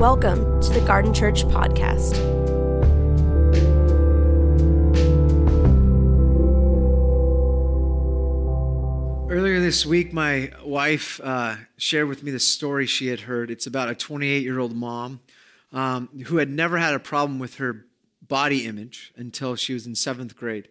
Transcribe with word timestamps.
Welcome 0.00 0.62
to 0.62 0.70
the 0.70 0.80
Garden 0.80 1.12
Church 1.12 1.44
Podcast. 1.44 2.16
Earlier 9.30 9.60
this 9.60 9.84
week, 9.84 10.14
my 10.14 10.52
wife 10.64 11.20
uh, 11.22 11.56
shared 11.76 12.08
with 12.08 12.22
me 12.22 12.30
the 12.30 12.40
story 12.40 12.86
she 12.86 13.08
had 13.08 13.20
heard. 13.20 13.50
It's 13.50 13.66
about 13.66 13.90
a 13.90 13.94
28 13.94 14.42
year 14.42 14.58
old 14.58 14.74
mom 14.74 15.20
um, 15.70 16.08
who 16.28 16.38
had 16.38 16.48
never 16.48 16.78
had 16.78 16.94
a 16.94 16.98
problem 16.98 17.38
with 17.38 17.56
her 17.56 17.84
body 18.26 18.64
image 18.64 19.12
until 19.18 19.54
she 19.54 19.74
was 19.74 19.86
in 19.86 19.94
seventh 19.94 20.34
grade 20.34 20.70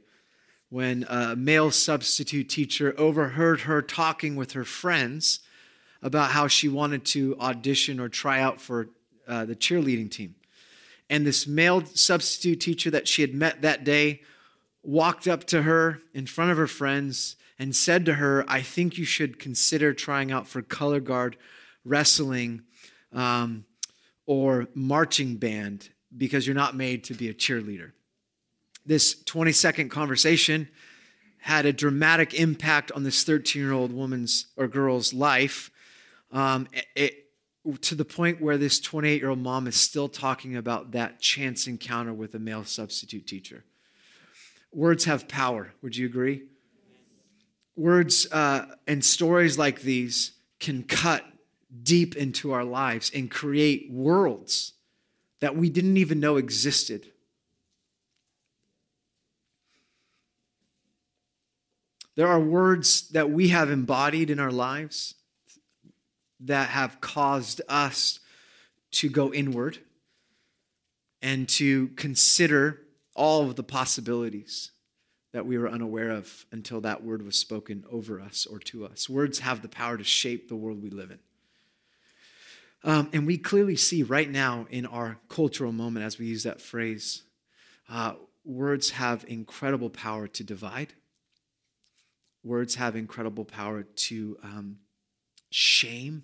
when 0.69 1.05
a 1.07 1.35
male 1.35 1.69
substitute 1.69 2.49
teacher 2.49 2.95
overheard 2.97 3.61
her 3.61 3.83
talking 3.83 4.35
with 4.35 4.53
her 4.53 4.65
friends 4.65 5.41
about 6.01 6.31
how 6.31 6.47
she 6.47 6.67
wanted 6.67 7.05
to 7.05 7.37
audition 7.39 7.99
or 7.99 8.09
try 8.09 8.41
out 8.41 8.59
for 8.59 8.89
uh, 9.29 9.45
the 9.45 9.55
cheerleading 9.55 10.11
team. 10.11 10.35
And 11.09 11.25
this 11.25 11.47
male 11.47 11.85
substitute 11.85 12.59
teacher 12.59 12.91
that 12.91 13.07
she 13.07 13.21
had 13.21 13.33
met 13.33 13.61
that 13.61 13.83
day 13.83 14.21
walked 14.83 15.27
up 15.27 15.45
to 15.45 15.63
her 15.63 15.99
in 16.13 16.25
front 16.25 16.51
of 16.51 16.57
her 16.57 16.67
friends 16.67 17.35
and 17.57 17.75
said 17.75 18.05
to 18.05 18.15
her, 18.15 18.45
I 18.47 18.61
think 18.61 18.97
you 18.97 19.05
should 19.05 19.39
consider 19.39 19.93
trying 19.93 20.31
out 20.31 20.47
for 20.47 20.61
color 20.61 20.99
guard, 20.99 21.37
wrestling, 21.83 22.63
um, 23.13 23.65
or 24.25 24.67
marching 24.73 25.35
band 25.35 25.89
because 26.15 26.45
you're 26.47 26.55
not 26.55 26.75
made 26.75 27.03
to 27.05 27.13
be 27.13 27.29
a 27.29 27.33
cheerleader. 27.33 27.91
This 28.85 29.21
20 29.23 29.51
second 29.51 29.89
conversation 29.89 30.69
had 31.39 31.65
a 31.65 31.73
dramatic 31.73 32.33
impact 32.33 32.91
on 32.91 33.03
this 33.03 33.23
13 33.23 33.61
year 33.61 33.71
old 33.71 33.91
woman's 33.91 34.47
or 34.55 34.67
girl's 34.67 35.13
life. 35.13 35.71
Um, 36.31 36.67
it, 36.95 37.18
to 37.77 37.95
the 37.95 38.05
point 38.05 38.41
where 38.41 38.57
this 38.57 38.79
28 38.79 39.21
year 39.21 39.29
old 39.29 39.39
mom 39.39 39.67
is 39.67 39.75
still 39.75 40.09
talking 40.09 40.55
about 40.55 40.91
that 40.91 41.19
chance 41.19 41.67
encounter 41.67 42.13
with 42.13 42.33
a 42.35 42.39
male 42.39 42.63
substitute 42.63 43.27
teacher. 43.27 43.63
Words 44.71 45.05
have 45.05 45.27
power. 45.27 45.73
Would 45.81 45.95
you 45.95 46.05
agree? 46.05 46.43
Words 47.75 48.31
uh, 48.31 48.65
and 48.87 49.03
stories 49.03 49.57
like 49.57 49.81
these 49.81 50.33
can 50.59 50.83
cut 50.83 51.23
deep 51.83 52.15
into 52.15 52.51
our 52.51 52.63
lives 52.63 53.11
and 53.13 53.29
create 53.31 53.89
worlds 53.91 54.73
that 55.39 55.55
we 55.55 55.69
didn't 55.69 55.97
even 55.97 56.19
know 56.19 56.37
existed. 56.37 57.11
There 62.15 62.27
are 62.27 62.39
words 62.39 63.07
that 63.09 63.29
we 63.29 63.47
have 63.47 63.71
embodied 63.71 64.29
in 64.29 64.39
our 64.39 64.51
lives 64.51 65.15
that 66.39 66.69
have 66.69 67.01
caused 67.01 67.61
us 67.67 68.19
to 68.91 69.09
go 69.09 69.33
inward 69.33 69.79
and 71.21 71.47
to 71.49 71.89
consider 71.89 72.81
all 73.15 73.43
of 73.43 73.55
the 73.55 73.63
possibilities 73.63 74.71
that 75.31 75.45
we 75.45 75.57
were 75.57 75.69
unaware 75.69 76.09
of 76.09 76.45
until 76.51 76.81
that 76.81 77.03
word 77.03 77.23
was 77.23 77.37
spoken 77.37 77.83
over 77.91 78.19
us 78.19 78.45
or 78.45 78.57
to 78.59 78.85
us. 78.85 79.07
Words 79.09 79.39
have 79.39 79.61
the 79.61 79.69
power 79.69 79.97
to 79.97 80.03
shape 80.03 80.47
the 80.47 80.55
world 80.55 80.81
we 80.81 80.89
live 80.89 81.11
in. 81.11 81.19
Um, 82.83 83.09
and 83.11 83.27
we 83.27 83.37
clearly 83.37 83.75
see 83.75 84.03
right 84.03 84.29
now 84.29 84.65
in 84.69 84.85
our 84.85 85.17
cultural 85.27 85.71
moment, 85.71 86.05
as 86.05 86.17
we 86.17 86.27
use 86.27 86.43
that 86.43 86.61
phrase, 86.61 87.23
uh, 87.89 88.13
words 88.45 88.91
have 88.91 89.25
incredible 89.27 89.89
power 89.89 90.27
to 90.29 90.43
divide. 90.43 90.93
Words 92.43 92.75
have 92.75 92.95
incredible 92.95 93.43
power 93.43 93.83
to 93.83 94.37
um, 94.41 94.77
shame 95.49 96.23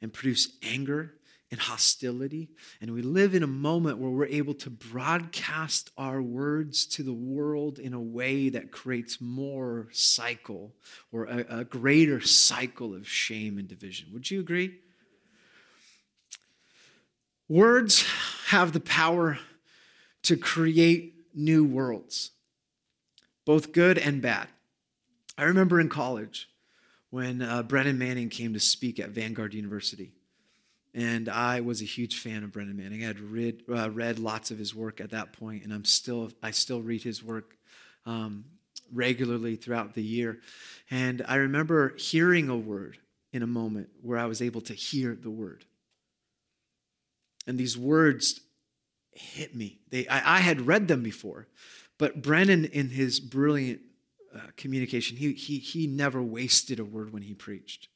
and 0.00 0.12
produce 0.12 0.48
anger 0.62 1.14
and 1.50 1.60
hostility. 1.60 2.48
And 2.80 2.92
we 2.92 3.02
live 3.02 3.34
in 3.34 3.42
a 3.42 3.46
moment 3.46 3.98
where 3.98 4.10
we're 4.10 4.26
able 4.26 4.54
to 4.54 4.70
broadcast 4.70 5.90
our 5.98 6.22
words 6.22 6.86
to 6.86 7.02
the 7.02 7.12
world 7.12 7.78
in 7.78 7.92
a 7.92 8.00
way 8.00 8.48
that 8.48 8.72
creates 8.72 9.20
more 9.20 9.88
cycle 9.92 10.72
or 11.12 11.26
a, 11.26 11.60
a 11.60 11.64
greater 11.64 12.20
cycle 12.20 12.94
of 12.94 13.06
shame 13.06 13.58
and 13.58 13.68
division. 13.68 14.08
Would 14.12 14.30
you 14.30 14.40
agree? 14.40 14.78
Words 17.48 18.06
have 18.46 18.72
the 18.72 18.80
power 18.80 19.38
to 20.22 20.36
create 20.38 21.14
new 21.34 21.64
worlds, 21.64 22.30
both 23.44 23.72
good 23.72 23.98
and 23.98 24.22
bad. 24.22 24.48
I 25.36 25.44
remember 25.44 25.78
in 25.78 25.90
college, 25.90 26.48
when 27.12 27.42
uh, 27.42 27.62
Brennan 27.62 27.98
Manning 27.98 28.30
came 28.30 28.54
to 28.54 28.58
speak 28.58 28.98
at 28.98 29.10
Vanguard 29.10 29.52
University. 29.52 30.12
And 30.94 31.28
I 31.28 31.60
was 31.60 31.82
a 31.82 31.84
huge 31.84 32.18
fan 32.18 32.42
of 32.42 32.52
Brennan 32.52 32.74
Manning. 32.74 33.04
I 33.04 33.08
had 33.08 33.20
read, 33.20 33.62
uh, 33.68 33.90
read 33.90 34.18
lots 34.18 34.50
of 34.50 34.56
his 34.56 34.74
work 34.74 34.98
at 34.98 35.10
that 35.10 35.34
point, 35.34 35.62
and 35.62 35.74
I'm 35.74 35.84
still, 35.84 36.32
I 36.42 36.52
still 36.52 36.80
read 36.80 37.02
his 37.02 37.22
work 37.22 37.54
um, 38.06 38.46
regularly 38.90 39.56
throughout 39.56 39.92
the 39.92 40.02
year. 40.02 40.40
And 40.90 41.22
I 41.28 41.34
remember 41.34 41.94
hearing 41.98 42.48
a 42.48 42.56
word 42.56 42.96
in 43.30 43.42
a 43.42 43.46
moment 43.46 43.90
where 44.00 44.18
I 44.18 44.24
was 44.24 44.40
able 44.40 44.62
to 44.62 44.72
hear 44.72 45.14
the 45.14 45.30
word. 45.30 45.66
And 47.46 47.58
these 47.58 47.76
words 47.76 48.40
hit 49.10 49.54
me. 49.54 49.80
They, 49.90 50.08
I, 50.08 50.36
I 50.36 50.40
had 50.40 50.66
read 50.66 50.88
them 50.88 51.02
before, 51.02 51.46
but 51.98 52.22
Brennan, 52.22 52.64
in 52.64 52.88
his 52.88 53.20
brilliant 53.20 53.82
uh, 54.34 54.38
communication. 54.56 55.16
He, 55.16 55.32
he, 55.32 55.58
he 55.58 55.86
never 55.86 56.22
wasted 56.22 56.80
a 56.80 56.84
word 56.84 57.12
when 57.12 57.22
he 57.22 57.34
preached. 57.34 57.88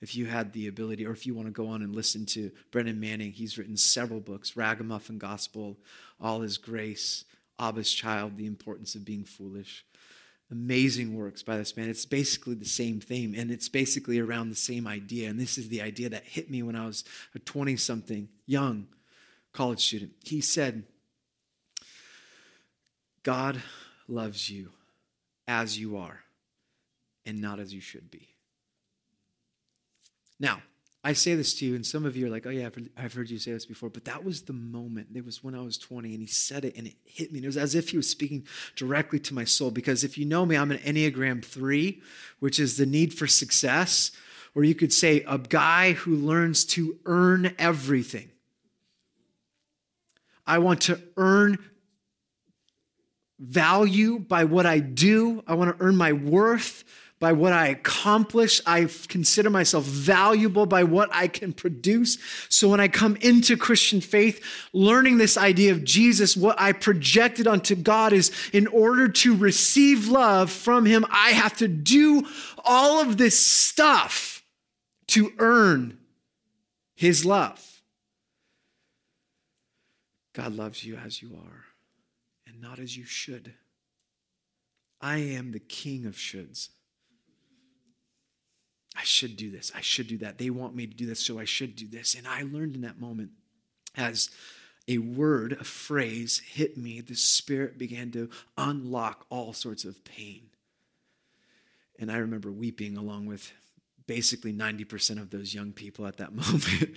If 0.00 0.14
you 0.14 0.26
had 0.26 0.52
the 0.52 0.68
ability, 0.68 1.06
or 1.06 1.12
if 1.12 1.26
you 1.26 1.34
want 1.34 1.48
to 1.48 1.52
go 1.52 1.68
on 1.68 1.82
and 1.82 1.94
listen 1.94 2.24
to 2.26 2.50
Brennan 2.70 3.00
Manning, 3.00 3.32
he's 3.32 3.58
written 3.58 3.76
several 3.76 4.20
books 4.20 4.56
Ragamuffin 4.56 5.18
Gospel, 5.18 5.76
All 6.20 6.40
His 6.40 6.56
Grace, 6.56 7.24
Abba's 7.58 7.92
Child, 7.92 8.36
The 8.36 8.46
Importance 8.46 8.94
of 8.94 9.04
Being 9.04 9.24
Foolish. 9.24 9.84
Amazing 10.50 11.14
works 11.14 11.42
by 11.42 11.58
this 11.58 11.76
man. 11.76 11.90
It's 11.90 12.06
basically 12.06 12.54
the 12.54 12.64
same 12.64 13.00
theme, 13.00 13.34
and 13.36 13.50
it's 13.50 13.68
basically 13.68 14.18
around 14.18 14.48
the 14.48 14.56
same 14.56 14.86
idea. 14.86 15.28
And 15.28 15.38
this 15.38 15.58
is 15.58 15.68
the 15.68 15.82
idea 15.82 16.08
that 16.08 16.24
hit 16.24 16.50
me 16.50 16.62
when 16.62 16.76
I 16.76 16.86
was 16.86 17.04
a 17.34 17.38
20 17.40 17.76
something, 17.76 18.28
young 18.46 18.86
college 19.52 19.84
student. 19.84 20.12
He 20.24 20.40
said, 20.40 20.84
God 23.24 23.60
loves 24.06 24.48
you 24.48 24.70
as 25.48 25.78
you 25.78 25.96
are 25.96 26.20
and 27.26 27.40
not 27.40 27.58
as 27.58 27.74
you 27.74 27.80
should 27.80 28.10
be. 28.10 28.28
Now, 30.38 30.62
I 31.02 31.14
say 31.14 31.34
this 31.34 31.54
to 31.58 31.64
you, 31.64 31.74
and 31.74 31.86
some 31.86 32.04
of 32.04 32.16
you 32.16 32.26
are 32.26 32.30
like, 32.30 32.44
oh, 32.46 32.50
yeah, 32.50 32.68
I've 32.96 33.14
heard, 33.14 33.30
you 33.30 33.38
say 33.38 33.52
this 33.52 33.66
before, 33.66 33.88
but 33.88 34.04
that 34.04 34.24
was 34.24 34.42
the 34.42 34.52
moment. 34.52 35.08
It 35.14 35.24
was 35.24 35.42
when 35.42 35.54
I 35.54 35.60
was 35.60 35.78
20, 35.78 36.12
and 36.12 36.20
he 36.20 36.26
said 36.26 36.64
it, 36.64 36.76
and 36.76 36.86
it 36.86 36.94
hit 37.04 37.32
me. 37.32 37.38
And 37.38 37.44
it 37.44 37.48
was 37.48 37.56
as 37.56 37.74
if 37.74 37.90
he 37.90 37.96
was 37.96 38.10
speaking 38.10 38.46
directly 38.76 39.18
to 39.20 39.34
my 39.34 39.44
soul. 39.44 39.70
Because 39.70 40.04
if 40.04 40.18
you 40.18 40.24
know 40.24 40.44
me, 40.44 40.56
I'm 40.56 40.70
an 40.70 40.78
Enneagram 40.78 41.44
3, 41.44 42.02
which 42.40 42.60
is 42.60 42.76
the 42.76 42.86
need 42.86 43.14
for 43.14 43.26
success, 43.26 44.10
or 44.54 44.64
you 44.64 44.74
could 44.74 44.92
say 44.92 45.24
a 45.26 45.38
guy 45.38 45.92
who 45.92 46.14
learns 46.14 46.64
to 46.66 46.98
earn 47.06 47.54
everything. 47.58 48.30
I 50.46 50.58
want 50.58 50.80
to 50.82 51.00
earn 51.16 51.58
value 53.38 54.18
by 54.18 54.44
what 54.44 54.66
I 54.66 54.80
do. 54.80 55.42
I 55.46 55.54
want 55.54 55.76
to 55.76 55.84
earn 55.84 55.96
my 55.96 56.12
worth 56.12 56.84
by 57.20 57.32
what 57.32 57.52
I 57.52 57.68
accomplish. 57.68 58.60
I 58.66 58.88
consider 59.08 59.50
myself 59.50 59.84
valuable 59.84 60.66
by 60.66 60.84
what 60.84 61.08
I 61.12 61.28
can 61.28 61.52
produce. 61.52 62.18
So 62.48 62.68
when 62.68 62.80
I 62.80 62.88
come 62.88 63.16
into 63.16 63.56
Christian 63.56 64.00
faith, 64.00 64.42
learning 64.72 65.18
this 65.18 65.36
idea 65.36 65.72
of 65.72 65.84
Jesus, 65.84 66.36
what 66.36 66.60
I 66.60 66.72
projected 66.72 67.46
onto 67.46 67.74
God 67.74 68.12
is 68.12 68.30
in 68.52 68.66
order 68.68 69.08
to 69.08 69.36
receive 69.36 70.08
love 70.08 70.50
from 70.50 70.86
Him, 70.86 71.04
I 71.10 71.30
have 71.30 71.56
to 71.58 71.68
do 71.68 72.26
all 72.64 73.00
of 73.00 73.16
this 73.16 73.38
stuff 73.38 74.44
to 75.08 75.32
earn 75.38 75.98
His 76.94 77.24
love. 77.24 77.64
God 80.34 80.54
loves 80.54 80.84
you 80.84 80.96
as 80.96 81.20
you 81.20 81.34
are 81.34 81.67
not 82.60 82.78
as 82.78 82.96
you 82.96 83.04
should. 83.04 83.54
I 85.00 85.18
am 85.18 85.52
the 85.52 85.60
king 85.60 86.06
of 86.06 86.14
shoulds. 86.14 86.68
I 88.96 89.04
should 89.04 89.36
do 89.36 89.50
this. 89.50 89.70
I 89.74 89.80
should 89.80 90.08
do 90.08 90.18
that. 90.18 90.38
They 90.38 90.50
want 90.50 90.74
me 90.74 90.86
to 90.86 90.94
do 90.94 91.06
this, 91.06 91.20
so 91.20 91.38
I 91.38 91.44
should 91.44 91.76
do 91.76 91.86
this. 91.86 92.14
And 92.14 92.26
I 92.26 92.42
learned 92.42 92.74
in 92.74 92.80
that 92.82 93.00
moment 93.00 93.30
as 93.96 94.30
a 94.88 94.98
word, 94.98 95.52
a 95.60 95.64
phrase 95.64 96.40
hit 96.40 96.76
me, 96.76 97.00
the 97.00 97.14
Spirit 97.14 97.78
began 97.78 98.10
to 98.12 98.30
unlock 98.56 99.26
all 99.28 99.52
sorts 99.52 99.84
of 99.84 100.04
pain. 100.04 100.48
And 101.98 102.10
I 102.10 102.16
remember 102.18 102.50
weeping 102.50 102.96
along 102.96 103.26
with 103.26 103.52
basically 104.06 104.52
90% 104.52 105.20
of 105.20 105.30
those 105.30 105.54
young 105.54 105.72
people 105.72 106.06
at 106.06 106.16
that 106.16 106.32
moment 106.34 106.96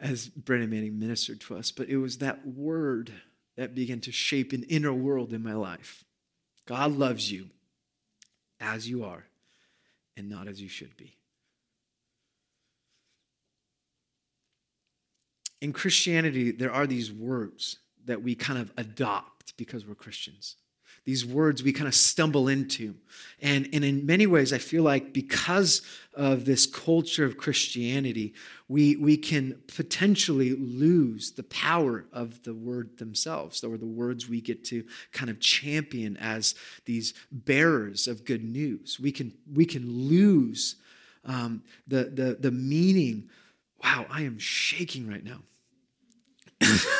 as 0.00 0.28
Brennan 0.28 0.70
Manning 0.70 0.98
ministered 0.98 1.40
to 1.42 1.56
us. 1.56 1.70
But 1.70 1.88
it 1.88 1.98
was 1.98 2.18
that 2.18 2.46
word 2.46 3.12
that 3.56 3.74
began 3.74 4.00
to 4.00 4.12
shape 4.12 4.52
an 4.52 4.64
inner 4.64 4.92
world 4.92 5.32
in 5.32 5.42
my 5.42 5.54
life. 5.54 6.04
God 6.66 6.92
loves 6.92 7.30
you 7.30 7.50
as 8.60 8.88
you 8.88 9.04
are 9.04 9.24
and 10.16 10.28
not 10.28 10.48
as 10.48 10.60
you 10.60 10.68
should 10.68 10.96
be. 10.96 11.16
in 15.60 15.72
Christianity, 15.72 16.50
there 16.50 16.72
are 16.72 16.86
these 16.86 17.12
words 17.12 17.78
that 18.06 18.22
we 18.22 18.34
kind 18.34 18.58
of 18.58 18.72
adopt 18.76 19.56
because 19.56 19.86
we're 19.86 19.94
Christians. 19.94 20.56
These 21.04 21.24
words 21.24 21.62
we 21.62 21.72
kind 21.72 21.88
of 21.88 21.94
stumble 21.94 22.46
into. 22.48 22.94
And, 23.40 23.68
and 23.72 23.84
in 23.84 24.04
many 24.04 24.26
ways, 24.26 24.52
I 24.52 24.58
feel 24.58 24.82
like 24.82 25.12
because 25.12 25.82
of 26.14 26.44
this 26.44 26.66
culture 26.66 27.24
of 27.24 27.38
Christianity, 27.38 28.34
we, 28.68 28.96
we 28.96 29.16
can 29.16 29.62
potentially 29.66 30.54
lose 30.54 31.32
the 31.32 31.42
power 31.44 32.04
of 32.12 32.42
the 32.42 32.54
word 32.54 32.98
themselves, 32.98 33.64
or 33.64 33.78
the 33.78 33.86
words 33.86 34.28
we 34.28 34.40
get 34.40 34.64
to 34.66 34.84
kind 35.12 35.30
of 35.30 35.40
champion 35.40 36.16
as 36.18 36.54
these 36.84 37.14
bearers 37.32 38.06
of 38.06 38.24
good 38.24 38.44
news. 38.44 38.98
We 39.00 39.10
can, 39.10 39.32
we 39.52 39.64
can 39.64 39.90
lose 39.90 40.76
um, 41.24 41.62
the, 41.86 42.04
the, 42.04 42.36
the 42.38 42.50
meaning. 42.50 43.30
Wow, 43.82 44.04
I 44.10 44.22
am 44.22 44.38
shaking 44.38 45.08
right 45.08 45.24
now. 45.24 45.40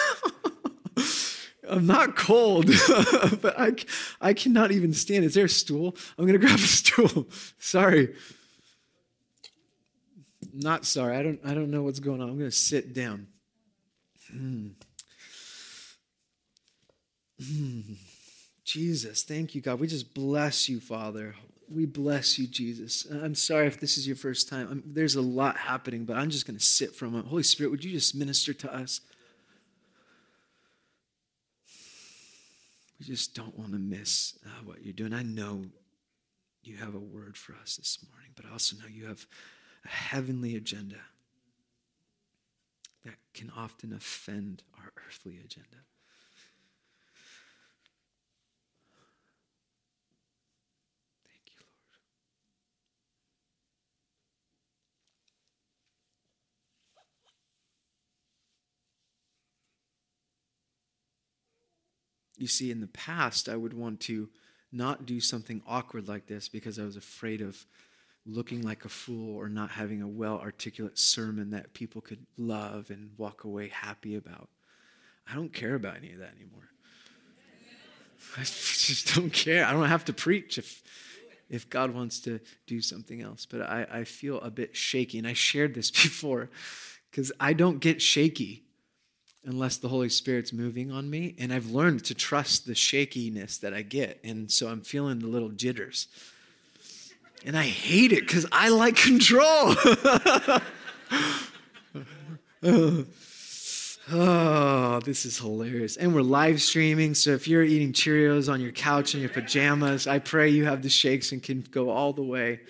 I'm 1.71 1.87
not 1.87 2.17
cold, 2.17 2.67
but 3.41 3.59
I, 3.59 3.73
I 4.21 4.35
cannot 4.35 4.73
even 4.73 4.93
stand. 4.93 5.25
Is 5.25 5.35
there 5.35 5.45
a 5.45 5.49
stool? 5.49 5.97
I'm 6.19 6.27
going 6.27 6.39
to 6.39 6.45
grab 6.45 6.59
a 6.59 6.63
stool. 6.63 7.29
sorry. 7.59 8.15
Not 10.53 10.85
sorry. 10.85 11.17
I 11.17 11.23
don't, 11.23 11.41
I 11.45 11.55
don't 11.55 11.71
know 11.71 11.83
what's 11.83 12.01
going 12.01 12.21
on. 12.21 12.29
I'm 12.29 12.39
going 12.39 12.51
to 12.51 12.57
sit 12.57 12.93
down. 12.93 13.29
Hmm. 14.31 14.69
Hmm. 17.41 17.81
Jesus, 18.65 19.23
thank 19.23 19.55
you, 19.55 19.61
God. 19.61 19.81
We 19.81 19.87
just 19.87 20.15
bless 20.15 20.69
you, 20.69 20.81
Father. 20.81 21.35
We 21.69 21.87
bless 21.87 22.39
you, 22.39 22.47
Jesus. 22.47 23.07
I'm 23.11 23.35
sorry 23.35 23.67
if 23.67 23.81
this 23.81 23.97
is 23.97 24.07
your 24.07 24.17
first 24.17 24.49
time. 24.49 24.69
I'm, 24.71 24.83
there's 24.87 25.15
a 25.15 25.23
lot 25.23 25.57
happening, 25.57 26.05
but 26.05 26.17
I'm 26.17 26.31
just 26.31 26.47
going 26.47 26.59
to 26.59 26.65
sit 26.65 26.95
for 26.95 27.07
a 27.07 27.09
moment. 27.09 27.29
Holy 27.29 27.43
Spirit, 27.43 27.71
would 27.71 27.85
you 27.85 27.93
just 27.93 28.15
minister 28.15 28.53
to 28.53 28.75
us? 28.75 29.01
We 33.01 33.07
just 33.07 33.35
don't 33.35 33.59
want 33.59 33.73
to 33.73 33.79
miss 33.79 34.39
uh, 34.45 34.63
what 34.65 34.85
you're 34.85 34.93
doing. 34.93 35.15
I 35.15 35.23
know 35.23 35.65
you 36.63 36.77
have 36.77 36.95
a 36.95 37.01
word 37.01 37.35
for 37.35 37.55
us 37.55 37.77
this 37.77 37.99
morning, 38.11 38.33
but 38.37 38.45
I 38.45 38.53
also 38.53 38.77
know 38.77 38.87
you 38.87 39.07
have 39.07 39.27
a 39.87 39.89
heavenly 39.89 40.55
agenda 40.55 40.99
that 43.07 43.15
can 43.33 43.51
often 43.57 43.95
offend 43.95 44.63
our 44.77 44.93
earthly 45.09 45.39
agenda. 45.43 45.79
You 62.41 62.47
see, 62.47 62.71
in 62.71 62.81
the 62.81 62.87
past, 62.87 63.49
I 63.49 63.57
would 63.57 63.75
want 63.75 64.01
to 64.01 64.29
not 64.73 65.05
do 65.05 65.21
something 65.21 65.63
awkward 65.67 66.09
like 66.09 66.27
this 66.27 66.49
because 66.49 66.79
I 66.79 66.85
was 66.85 66.97
afraid 66.97 67.43
of 67.43 67.67
looking 68.27 68.63
like 68.63 68.85
a 68.85 68.89
fool 68.89 69.37
or 69.37 69.49
not 69.49 69.71
having 69.71 70.01
a 70.01 70.09
well 70.09 70.39
articulate 70.39 70.99
sermon 70.99 71.51
that 71.51 71.75
people 71.75 72.01
could 72.01 72.27
love 72.39 72.91
and 72.91 73.11
walk 73.19 73.45
away 73.45 73.69
happy 73.69 74.15
about. 74.15 74.49
I 75.31 75.35
don't 75.35 75.53
care 75.53 75.75
about 75.75 75.97
any 75.97 76.13
of 76.13 76.19
that 76.19 76.33
anymore. 76.37 76.71
I 78.37 78.41
just 78.41 79.15
don't 79.15 79.33
care. 79.33 79.65
I 79.65 79.73
don't 79.73 79.89
have 79.89 80.07
to 80.07 80.13
preach 80.13 80.59
if 80.59 80.83
if 81.51 81.69
God 81.69 81.91
wants 81.93 82.21
to 82.21 82.41
do 82.67 82.81
something 82.81 83.21
else. 83.21 83.45
But 83.45 83.63
I, 83.63 83.87
I 83.91 84.05
feel 84.05 84.41
a 84.41 84.51
bit 84.51 84.77
shaky. 84.77 85.19
And 85.19 85.27
I 85.27 85.33
shared 85.33 85.75
this 85.75 85.91
before 85.91 86.49
because 87.11 87.33
I 87.39 87.53
don't 87.53 87.81
get 87.81 88.01
shaky 88.01 88.65
unless 89.45 89.79
the 89.79 89.89
Holy 89.89 90.09
Spirit's 90.09 90.53
moving 90.53 90.91
on 90.91 91.09
me. 91.09 91.35
And 91.39 91.53
I've 91.53 91.71
learned 91.71 92.05
to 92.07 92.15
trust 92.15 92.67
the 92.67 92.75
shakiness 92.75 93.59
that 93.59 93.73
I 93.73 93.83
get. 93.83 94.21
And 94.23 94.51
so 94.51 94.69
I'm 94.69 94.83
feeling 94.83 95.19
the 95.19 95.27
little 95.27 95.49
jitters. 95.49 96.09
And 97.47 97.57
I 97.57 97.65
hate 97.65 98.13
it 98.13 98.21
because 98.21 98.47
I 98.53 98.69
like 98.69 98.97
control. 98.97 99.75
oh, 104.13 105.01
this 105.05 105.25
is 105.25 105.39
hilarious. 105.39 105.97
And 105.97 106.15
we're 106.15 106.21
live 106.21 106.61
streaming. 106.61 107.15
So 107.15 107.31
if 107.31 107.49
you're 107.49 107.63
eating 107.63 107.95
Cheerios 107.95 108.53
on 108.53 108.61
your 108.61 108.73
couch 108.73 109.15
in 109.15 109.21
your 109.21 109.31
pajamas, 109.31 110.07
I 110.07 110.19
pray 110.19 110.51
you 110.51 110.67
have 110.67 110.83
the 110.83 110.91
shakes 110.91 111.33
and 111.33 111.43
can 111.43 111.65
go 111.71 111.89
all 111.89 112.13
the 112.13 112.23
way. 112.23 112.61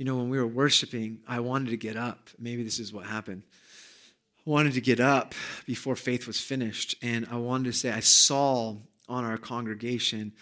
You 0.00 0.06
know, 0.06 0.16
when 0.16 0.30
we 0.30 0.38
were 0.38 0.46
worshiping, 0.46 1.18
I 1.28 1.40
wanted 1.40 1.68
to 1.72 1.76
get 1.76 1.94
up. 1.94 2.30
Maybe 2.38 2.62
this 2.62 2.78
is 2.78 2.90
what 2.90 3.04
happened. 3.04 3.42
I 4.38 4.50
wanted 4.50 4.72
to 4.72 4.80
get 4.80 4.98
up 4.98 5.34
before 5.66 5.94
faith 5.94 6.26
was 6.26 6.40
finished, 6.40 6.94
and 7.02 7.28
I 7.30 7.36
wanted 7.36 7.64
to 7.64 7.74
say, 7.74 7.92
I 7.92 8.00
saw 8.00 8.76
on 9.10 9.24
our 9.24 9.36
congregation 9.36 10.32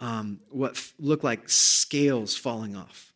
um, 0.00 0.40
what 0.50 0.72
f- 0.72 0.92
looked 0.98 1.24
like 1.24 1.48
scales 1.48 2.36
falling 2.36 2.76
off. 2.76 3.14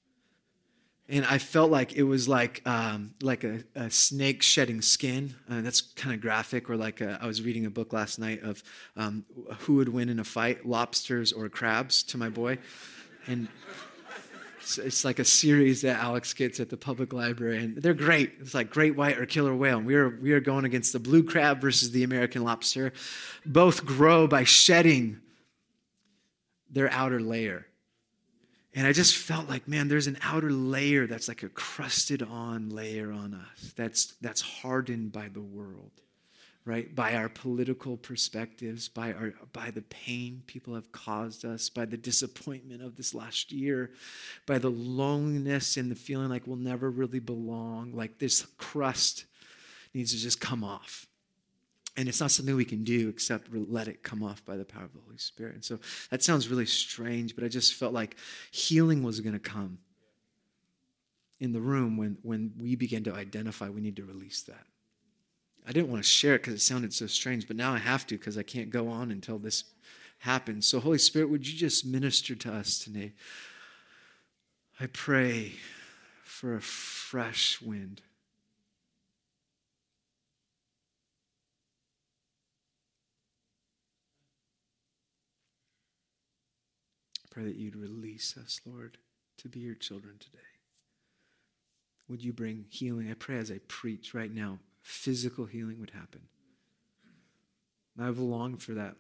And 1.06 1.26
I 1.26 1.37
felt 1.37 1.70
like 1.70 1.93
it 1.93 2.05
was 2.05 2.26
like 2.26 2.67
um, 2.67 3.12
like 3.20 3.44
a, 3.44 3.62
a, 3.75 3.91
snake 3.91 4.43
shedding 4.43 4.81
skin. 4.81 5.35
Uh, 5.50 5.61
that's 5.61 5.82
kind 5.82 6.14
of 6.14 6.23
graphic. 6.23 6.70
Or 6.70 6.76
like 6.76 7.03
a, 7.03 7.19
I 7.20 7.26
was 7.26 7.43
reading 7.43 7.67
a 7.67 7.70
book 7.70 7.93
last 7.93 8.19
night 8.19 8.43
of 8.43 8.62
um, 8.96 9.26
who 9.58 9.75
would 9.75 9.91
win 9.91 10.08
in 10.08 10.19
a 10.19 10.25
fight, 10.25 10.64
lobsters 10.64 11.31
or 11.31 11.50
crabs, 11.50 12.03
to 12.05 12.17
my 12.17 12.31
boy, 12.31 12.56
and 13.26 13.49
it's, 14.78 14.87
it's, 14.87 15.05
like 15.05 15.19
a 15.19 15.25
series 15.25 15.82
that 15.82 15.99
Alex 16.02 16.32
gets 16.32 16.61
at 16.61 16.69
the 16.69 16.76
public 16.76 17.12
library, 17.12 17.58
and 17.58 17.76
they're 17.76 17.94
great. 17.94 18.34
It's 18.40 18.55
like 18.55 18.70
great 18.70 18.96
white 18.96 19.19
or 19.19 19.26
killer 19.26 19.55
whale. 19.55 19.78
And 19.78 19.87
we 19.87 19.94
are, 19.94 20.11
we 20.20 20.32
are 20.32 20.40
going 20.40 20.64
against 20.64 20.93
the 20.93 20.99
blue 20.99 21.22
crab 21.22 21.61
versus 21.61 21.90
the 21.90 22.05
American 22.05 22.44
lobster. 22.44 22.93
Both 23.44 23.84
grow 23.84 24.26
by 24.26 24.44
shedding 24.44 25.20
their 26.70 26.90
outer 26.90 27.20
layer. 27.20 27.67
And 28.75 28.87
I 28.87 28.93
just 28.93 29.17
felt 29.17 29.49
like, 29.49 29.67
man, 29.67 29.88
there's 29.88 30.06
an 30.06 30.19
outer 30.22 30.50
layer 30.50 31.06
that's 31.08 31.26
like 31.26 31.43
a 31.43 31.49
crusted 31.49 32.22
on 32.22 32.70
layer 32.70 33.11
on 33.11 33.34
us 33.34 33.72
that's, 33.75 34.14
that's 34.20 34.40
hardened 34.40 35.11
by 35.11 35.28
the 35.28 35.40
world 35.40 35.90
right? 36.70 36.94
By 36.94 37.17
our 37.17 37.28
political 37.28 37.96
perspectives, 37.96 38.88
by, 38.88 39.12
our, 39.12 39.34
by 39.52 39.72
the 39.72 39.82
pain 39.82 40.44
people 40.46 40.77
have 40.77 40.93
caused 40.93 41.44
us, 41.44 41.69
by 41.69 41.84
the 41.84 41.96
disappointment 41.96 42.81
of 42.81 42.94
this 42.94 43.12
last 43.12 43.50
year, 43.50 43.91
by 44.46 44.58
the 44.58 44.70
loneliness 44.70 45.77
and 45.77 45.91
the 45.91 45.96
feeling 45.96 46.29
like 46.29 46.46
we'll 46.46 46.55
never 46.55 46.89
really 46.89 47.19
belong, 47.19 47.93
like 47.93 48.19
this 48.19 48.46
crust 48.56 49.24
needs 49.94 50.12
to 50.12 50.19
just 50.19 50.41
come 50.41 50.62
off. 50.62 51.06
And 51.96 52.08
it's 52.08 52.20
not 52.20 52.31
something 52.31 52.55
we 52.55 52.65
can 52.65 52.84
do 52.84 53.08
except 53.08 53.48
let 53.53 53.89
it 53.89 54.05
come 54.05 54.22
off 54.22 54.44
by 54.44 54.56
the 54.56 54.65
power 54.65 54.84
of 54.84 54.93
the 54.93 55.00
Holy 55.00 55.19
Spirit. 55.19 55.55
And 55.56 55.65
so 55.65 55.81
that 56.10 56.22
sounds 56.22 56.46
really 56.46 56.67
strange, 56.67 57.34
but 57.34 57.43
I 57.43 57.48
just 57.48 57.74
felt 57.74 57.93
like 57.93 58.17
healing 58.53 59.03
was 59.03 59.19
going 59.19 59.32
to 59.32 59.41
come 59.41 59.79
in 61.41 61.50
the 61.50 61.60
room 61.60 61.96
when, 61.96 62.17
when 62.22 62.53
we 62.56 62.77
begin 62.77 63.03
to 63.05 63.12
identify 63.12 63.69
we 63.69 63.81
need 63.81 63.96
to 63.96 64.05
release 64.05 64.43
that. 64.43 64.67
I 65.67 65.72
didn't 65.72 65.90
want 65.90 66.02
to 66.02 66.08
share 66.08 66.34
it 66.34 66.43
because 66.43 66.55
it 66.55 66.60
sounded 66.60 66.93
so 66.93 67.06
strange, 67.06 67.46
but 67.46 67.56
now 67.56 67.72
I 67.72 67.79
have 67.79 68.06
to 68.08 68.19
because 68.19 68.36
I 68.36 68.43
can't 68.43 68.70
go 68.70 68.88
on 68.88 69.10
until 69.10 69.38
this 69.38 69.64
happens. 70.20 70.67
So, 70.67 70.81
Holy 70.81 70.98
Spirit, 70.98 71.31
would 71.31 71.46
you 71.46 71.56
just 71.56 71.84
minister 71.84 72.34
to 72.34 72.52
us 72.52 72.79
today? 72.79 73.12
I 74.79 74.86
pray 74.86 75.52
for 76.24 76.55
a 76.55 76.60
fresh 76.60 77.60
wind. 77.60 78.00
I 87.24 87.29
pray 87.31 87.44
that 87.44 87.56
you'd 87.56 87.76
release 87.76 88.36
us, 88.43 88.60
Lord, 88.64 88.98
to 89.36 89.48
be 89.48 89.60
your 89.60 89.74
children 89.74 90.17
today. 90.19 90.38
Would 92.08 92.24
you 92.24 92.32
bring 92.32 92.64
healing? 92.70 93.10
I 93.10 93.14
pray 93.14 93.36
as 93.36 93.50
I 93.50 93.60
preach 93.69 94.14
right 94.14 94.34
now, 94.34 94.58
physical 94.82 95.46
healing 95.46 95.81
would 95.81 95.91
happen. 95.91 96.22
I've 97.99 98.19
longed 98.19 98.63
for 98.63 98.72
that. 98.72 98.96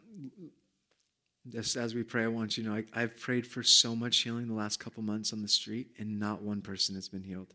Just 1.48 1.76
as 1.76 1.94
we 1.94 2.02
pray, 2.02 2.24
I 2.24 2.28
want 2.28 2.56
you 2.56 2.64
to 2.64 2.68
know 2.68 2.82
I, 2.92 3.00
have 3.00 3.18
prayed 3.18 3.46
for 3.46 3.62
so 3.62 3.96
much 3.96 4.18
healing 4.18 4.46
the 4.46 4.54
last 4.54 4.78
couple 4.78 5.02
months 5.02 5.32
on 5.32 5.40
the 5.40 5.48
street, 5.48 5.88
and 5.98 6.20
not 6.20 6.42
one 6.42 6.60
person 6.60 6.94
has 6.96 7.08
been 7.08 7.22
healed. 7.22 7.54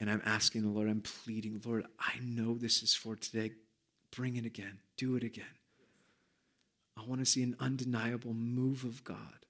And 0.00 0.10
I'm 0.10 0.22
asking 0.24 0.62
the 0.62 0.68
Lord, 0.68 0.88
I'm 0.88 1.02
pleading, 1.02 1.60
Lord, 1.64 1.84
I 1.98 2.14
know 2.22 2.54
this 2.54 2.82
is 2.82 2.94
for 2.94 3.16
today. 3.16 3.52
Bring 4.16 4.36
it 4.36 4.46
again. 4.46 4.78
Do 4.96 5.16
it 5.16 5.24
again. 5.24 5.44
I 6.96 7.04
want 7.04 7.20
to 7.20 7.26
see 7.26 7.42
an 7.42 7.56
undeniable 7.60 8.32
move 8.32 8.84
of 8.84 9.04
God, 9.04 9.44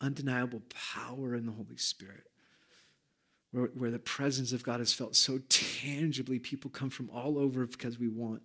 undeniable 0.00 0.62
power 0.94 1.34
in 1.34 1.44
the 1.44 1.52
Holy 1.52 1.76
Spirit 1.76 2.29
where, 3.52 3.70
where 3.74 3.90
the 3.90 3.98
presence 3.98 4.52
of 4.52 4.62
God 4.62 4.80
is 4.80 4.92
felt 4.92 5.16
so 5.16 5.40
tangibly. 5.48 6.38
People 6.38 6.70
come 6.70 6.90
from 6.90 7.10
all 7.10 7.38
over 7.38 7.66
because 7.66 7.98
we 7.98 8.08
want 8.08 8.42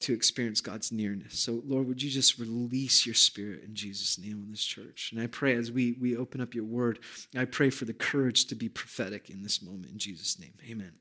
to 0.00 0.12
experience 0.12 0.60
God's 0.60 0.92
nearness. 0.92 1.38
So, 1.38 1.60
Lord, 1.66 1.88
would 1.88 2.02
you 2.02 2.10
just 2.10 2.38
release 2.38 3.04
your 3.04 3.16
spirit 3.16 3.64
in 3.64 3.74
Jesus' 3.74 4.18
name 4.18 4.40
on 4.44 4.50
this 4.50 4.64
church? 4.64 5.10
And 5.12 5.20
I 5.20 5.26
pray 5.26 5.56
as 5.56 5.72
we, 5.72 5.96
we 6.00 6.16
open 6.16 6.40
up 6.40 6.54
your 6.54 6.64
word, 6.64 7.00
I 7.36 7.44
pray 7.46 7.70
for 7.70 7.84
the 7.84 7.92
courage 7.92 8.46
to 8.46 8.54
be 8.54 8.68
prophetic 8.68 9.28
in 9.28 9.42
this 9.42 9.60
moment 9.60 9.90
in 9.90 9.98
Jesus' 9.98 10.38
name. 10.38 10.54
Amen. 10.70 10.92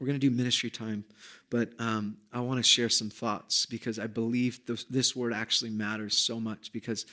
We're 0.00 0.06
going 0.06 0.18
to 0.18 0.30
do 0.30 0.34
ministry 0.34 0.68
time, 0.68 1.04
but 1.48 1.74
um, 1.78 2.16
I 2.32 2.40
want 2.40 2.58
to 2.58 2.64
share 2.64 2.88
some 2.88 3.08
thoughts 3.08 3.66
because 3.66 4.00
I 4.00 4.08
believe 4.08 4.66
this, 4.66 4.82
this 4.84 5.14
word 5.14 5.32
actually 5.32 5.70
matters 5.70 6.16
so 6.16 6.40
much 6.40 6.72
because 6.72 7.06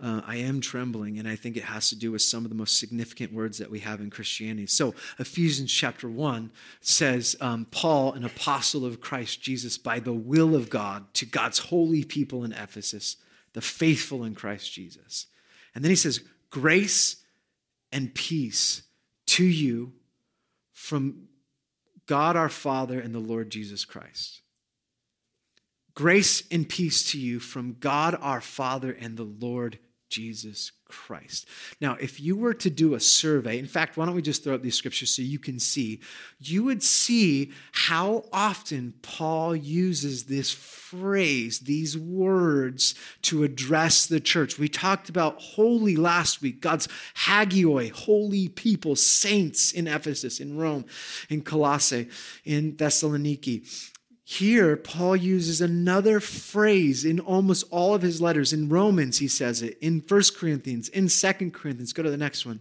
uh, 0.00 0.20
I 0.26 0.36
am 0.36 0.60
trembling, 0.60 1.18
and 1.18 1.28
I 1.28 1.36
think 1.36 1.56
it 1.56 1.64
has 1.64 1.88
to 1.90 1.96
do 1.96 2.12
with 2.12 2.22
some 2.22 2.44
of 2.44 2.50
the 2.50 2.56
most 2.56 2.78
significant 2.78 3.32
words 3.32 3.58
that 3.58 3.70
we 3.70 3.80
have 3.80 4.00
in 4.00 4.10
Christianity. 4.10 4.66
So, 4.66 4.94
Ephesians 5.18 5.72
chapter 5.72 6.08
1 6.08 6.50
says, 6.80 7.36
um, 7.40 7.66
Paul, 7.70 8.12
an 8.12 8.24
apostle 8.24 8.84
of 8.84 9.00
Christ 9.00 9.40
Jesus, 9.42 9.78
by 9.78 10.00
the 10.00 10.12
will 10.12 10.54
of 10.54 10.70
God, 10.70 11.12
to 11.14 11.26
God's 11.26 11.58
holy 11.58 12.04
people 12.04 12.44
in 12.44 12.52
Ephesus, 12.52 13.16
the 13.52 13.60
faithful 13.60 14.24
in 14.24 14.34
Christ 14.34 14.72
Jesus. 14.72 15.26
And 15.74 15.84
then 15.84 15.90
he 15.90 15.96
says, 15.96 16.20
Grace 16.50 17.16
and 17.90 18.14
peace 18.14 18.82
to 19.26 19.44
you 19.44 19.92
from 20.72 21.28
God 22.06 22.36
our 22.36 22.48
Father 22.48 23.00
and 23.00 23.14
the 23.14 23.20
Lord 23.20 23.50
Jesus 23.50 23.84
Christ. 23.84 24.41
Grace 25.94 26.42
and 26.50 26.68
peace 26.68 27.10
to 27.12 27.18
you 27.18 27.38
from 27.38 27.76
God 27.78 28.16
our 28.20 28.40
Father 28.40 28.92
and 28.92 29.16
the 29.16 29.24
Lord 29.24 29.78
Jesus 30.12 30.72
Christ. 30.84 31.48
Now, 31.80 31.96
if 31.98 32.20
you 32.20 32.36
were 32.36 32.52
to 32.54 32.68
do 32.68 32.92
a 32.92 33.00
survey, 33.00 33.58
in 33.58 33.66
fact, 33.66 33.96
why 33.96 34.04
don't 34.04 34.14
we 34.14 34.20
just 34.20 34.44
throw 34.44 34.54
up 34.54 34.60
these 34.60 34.74
scriptures 34.76 35.16
so 35.16 35.22
you 35.22 35.38
can 35.38 35.58
see? 35.58 36.00
You 36.38 36.64
would 36.64 36.82
see 36.82 37.50
how 37.72 38.24
often 38.30 38.92
Paul 39.00 39.56
uses 39.56 40.24
this 40.24 40.52
phrase, 40.52 41.60
these 41.60 41.96
words 41.96 42.94
to 43.22 43.42
address 43.42 44.06
the 44.06 44.20
church. 44.20 44.58
We 44.58 44.68
talked 44.68 45.08
about 45.08 45.40
holy 45.40 45.96
last 45.96 46.42
week, 46.42 46.60
God's 46.60 46.88
hagioi, 47.26 47.90
holy 47.90 48.48
people, 48.48 48.94
saints 48.94 49.72
in 49.72 49.88
Ephesus, 49.88 50.40
in 50.40 50.58
Rome, 50.58 50.84
in 51.30 51.40
Colossae, 51.40 52.10
in 52.44 52.74
Thessaloniki. 52.74 53.90
Here, 54.24 54.76
Paul 54.76 55.16
uses 55.16 55.60
another 55.60 56.20
phrase 56.20 57.04
in 57.04 57.18
almost 57.18 57.64
all 57.70 57.94
of 57.94 58.02
his 58.02 58.20
letters. 58.20 58.52
In 58.52 58.68
Romans, 58.68 59.18
he 59.18 59.28
says 59.28 59.62
it. 59.62 59.76
In 59.80 60.00
First 60.00 60.38
Corinthians, 60.38 60.88
in 60.88 61.08
Second 61.08 61.52
Corinthians. 61.52 61.92
Go 61.92 62.02
to 62.02 62.10
the 62.10 62.16
next 62.16 62.46
one. 62.46 62.60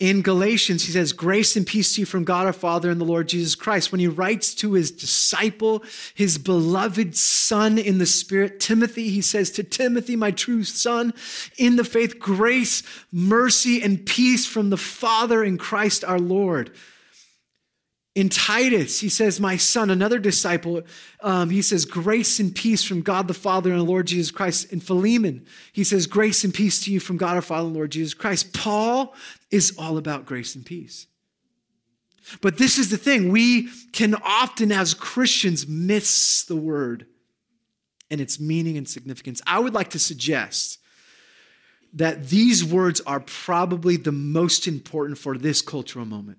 In 0.00 0.22
Galatians, 0.22 0.84
he 0.84 0.90
says, 0.90 1.12
Grace 1.12 1.54
and 1.54 1.64
peace 1.64 1.94
to 1.94 2.00
you 2.00 2.06
from 2.06 2.24
God 2.24 2.46
our 2.46 2.52
Father 2.52 2.90
and 2.90 3.00
the 3.00 3.04
Lord 3.04 3.28
Jesus 3.28 3.54
Christ. 3.54 3.92
When 3.92 4.00
he 4.00 4.08
writes 4.08 4.54
to 4.56 4.72
his 4.72 4.90
disciple, 4.90 5.84
his 6.14 6.38
beloved 6.38 7.14
son 7.16 7.78
in 7.78 7.98
the 7.98 8.06
Spirit, 8.06 8.58
Timothy, 8.58 9.10
he 9.10 9.20
says, 9.20 9.50
To 9.52 9.62
Timothy, 9.62 10.16
my 10.16 10.32
true 10.32 10.64
son, 10.64 11.14
in 11.56 11.76
the 11.76 11.84
faith, 11.84 12.18
grace, 12.18 12.82
mercy, 13.12 13.80
and 13.80 14.04
peace 14.04 14.44
from 14.44 14.70
the 14.70 14.76
Father 14.76 15.44
in 15.44 15.56
Christ 15.56 16.02
our 16.02 16.18
Lord. 16.18 16.72
In 18.14 18.28
Titus, 18.28 19.00
he 19.00 19.08
says, 19.08 19.40
My 19.40 19.56
son, 19.56 19.88
another 19.88 20.18
disciple, 20.18 20.82
um, 21.22 21.48
he 21.48 21.62
says, 21.62 21.86
Grace 21.86 22.38
and 22.38 22.54
peace 22.54 22.84
from 22.84 23.00
God 23.00 23.26
the 23.26 23.34
Father 23.34 23.70
and 23.70 23.80
the 23.80 23.84
Lord 23.84 24.06
Jesus 24.06 24.30
Christ. 24.30 24.70
In 24.70 24.80
Philemon, 24.80 25.46
he 25.72 25.82
says, 25.82 26.06
Grace 26.06 26.44
and 26.44 26.52
peace 26.52 26.84
to 26.84 26.92
you 26.92 27.00
from 27.00 27.16
God 27.16 27.36
our 27.36 27.42
Father 27.42 27.66
and 27.66 27.74
Lord 27.74 27.92
Jesus 27.92 28.12
Christ. 28.12 28.52
Paul 28.52 29.14
is 29.50 29.74
all 29.78 29.96
about 29.96 30.26
grace 30.26 30.54
and 30.54 30.64
peace. 30.64 31.06
But 32.40 32.58
this 32.58 32.78
is 32.78 32.90
the 32.90 32.98
thing 32.98 33.30
we 33.30 33.68
can 33.92 34.14
often, 34.14 34.72
as 34.72 34.94
Christians, 34.94 35.66
miss 35.66 36.44
the 36.44 36.56
word 36.56 37.06
and 38.10 38.20
its 38.20 38.38
meaning 38.38 38.76
and 38.76 38.86
significance. 38.86 39.40
I 39.46 39.58
would 39.58 39.72
like 39.72 39.90
to 39.90 39.98
suggest 39.98 40.78
that 41.94 42.28
these 42.28 42.64
words 42.64 43.00
are 43.02 43.20
probably 43.20 43.96
the 43.96 44.12
most 44.12 44.68
important 44.68 45.18
for 45.18 45.36
this 45.36 45.62
cultural 45.62 46.04
moment. 46.04 46.38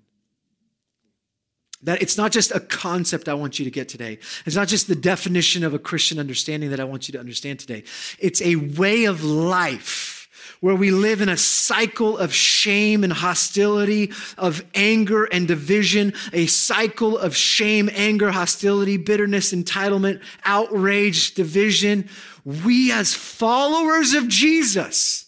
That 1.83 2.01
it's 2.01 2.17
not 2.17 2.31
just 2.31 2.51
a 2.51 2.59
concept 2.59 3.27
I 3.27 3.33
want 3.33 3.59
you 3.59 3.65
to 3.65 3.71
get 3.71 3.89
today. 3.89 4.19
It's 4.45 4.55
not 4.55 4.67
just 4.67 4.87
the 4.87 4.95
definition 4.95 5.63
of 5.63 5.73
a 5.73 5.79
Christian 5.79 6.17
understanding 6.17 6.69
that 6.69 6.79
I 6.79 6.85
want 6.85 7.07
you 7.07 7.11
to 7.13 7.19
understand 7.19 7.59
today. 7.59 7.83
It's 8.19 8.41
a 8.41 8.55
way 8.55 9.05
of 9.05 9.23
life 9.23 10.29
where 10.61 10.75
we 10.75 10.91
live 10.91 11.19
in 11.19 11.27
a 11.27 11.35
cycle 11.35 12.17
of 12.17 12.33
shame 12.33 13.03
and 13.03 13.11
hostility, 13.11 14.13
of 14.37 14.63
anger 14.73 15.25
and 15.25 15.45
division, 15.45 16.13
a 16.31 16.45
cycle 16.45 17.17
of 17.17 17.35
shame, 17.35 17.89
anger, 17.93 18.31
hostility, 18.31 18.95
bitterness, 18.95 19.53
entitlement, 19.53 20.21
outrage, 20.45 21.33
division. 21.33 22.07
We, 22.45 22.93
as 22.93 23.13
followers 23.13 24.13
of 24.13 24.29
Jesus, 24.29 25.25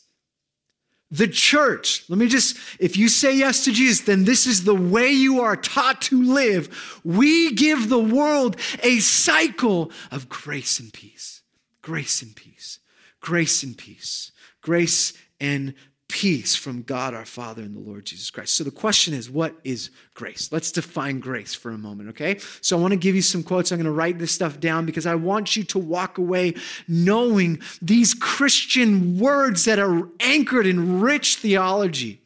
the 1.12 1.28
church, 1.28 2.04
let 2.10 2.18
me 2.18 2.28
just, 2.28 2.58
if 2.80 2.98
you 2.98 3.08
say 3.10 3.38
yes 3.38 3.64
to 3.66 3.72
Jesus, 3.72 4.06
then 4.06 4.26
this 4.26 4.48
is 4.48 4.64
the 4.64 4.76
way 4.76 5.12
you 5.12 5.42
are 5.42 5.56
taught 5.56 6.02
to 6.04 6.22
live. 6.22 7.00
We 7.04 7.54
give 7.54 7.90
the 7.90 8.00
world 8.00 8.58
a 8.82 9.00
cycle 9.00 9.92
of 10.12 10.30
grace 10.30 10.80
and 10.80 10.92
peace, 10.92 11.42
grace 11.82 12.22
and 12.22 12.36
peace, 12.36 12.80
grace 13.22 13.64
and 13.64 13.78
peace, 13.78 14.32
grace 14.62 15.14
and 15.40 15.76
peace 16.15 16.55
from 16.55 16.81
God 16.81 17.13
our 17.13 17.25
Father 17.25 17.62
and 17.62 17.75
the 17.75 17.79
Lord 17.81 18.05
Jesus 18.05 18.29
Christ. 18.29 18.53
So 18.53 18.63
the 18.63 18.72
question 18.72 19.13
is, 19.13 19.29
what 19.29 19.53
is 19.65 19.89
grace? 20.13 20.48
Let's 20.50 20.72
define 20.72 21.19
grace 21.19 21.53
for 21.53 21.72
a 21.72 21.77
moment, 21.77 22.07
okay? 22.12 22.38
So 22.62 22.77
I 22.77 22.79
want 22.79 22.93
to 22.93 22.98
give 22.98 23.15
you 23.15 23.22
some 23.22 23.43
quotes. 23.43 23.69
I'm 23.69 23.79
going 23.79 23.84
to 23.84 23.91
write 23.91 24.17
this 24.17 24.31
stuff 24.31 24.62
down 24.62 24.86
because 24.86 25.05
I 25.05 25.15
want 25.15 25.57
you 25.57 25.65
to 25.65 25.77
walk 25.77 26.17
away 26.17 26.53
knowing 26.88 27.60
these 27.81 28.13
Christian 28.13 29.19
words 29.19 29.65
that 29.65 29.77
are 29.77 30.07
anchored 30.22 30.65
in 30.65 31.01
rich 31.01 31.36
theology 31.36 32.22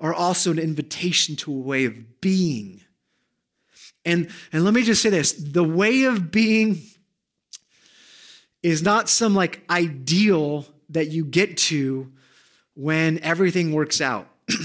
are 0.00 0.12
also 0.12 0.50
an 0.50 0.58
invitation 0.58 1.36
to 1.36 1.52
a 1.52 1.56
way 1.56 1.84
of 1.84 2.20
being. 2.20 2.80
And, 4.04 4.30
and 4.52 4.64
let 4.64 4.74
me 4.74 4.82
just 4.82 5.00
say 5.00 5.10
this 5.10 5.30
the 5.30 5.62
way 5.62 6.02
of 6.04 6.32
being 6.32 6.82
is 8.64 8.82
not 8.82 9.08
some 9.08 9.36
like 9.36 9.62
ideal 9.70 10.66
that 10.88 11.06
you 11.12 11.24
get 11.24 11.56
to 11.56 12.10
when 12.74 13.18
everything 13.20 13.72
works 13.72 14.00
out. 14.00 14.28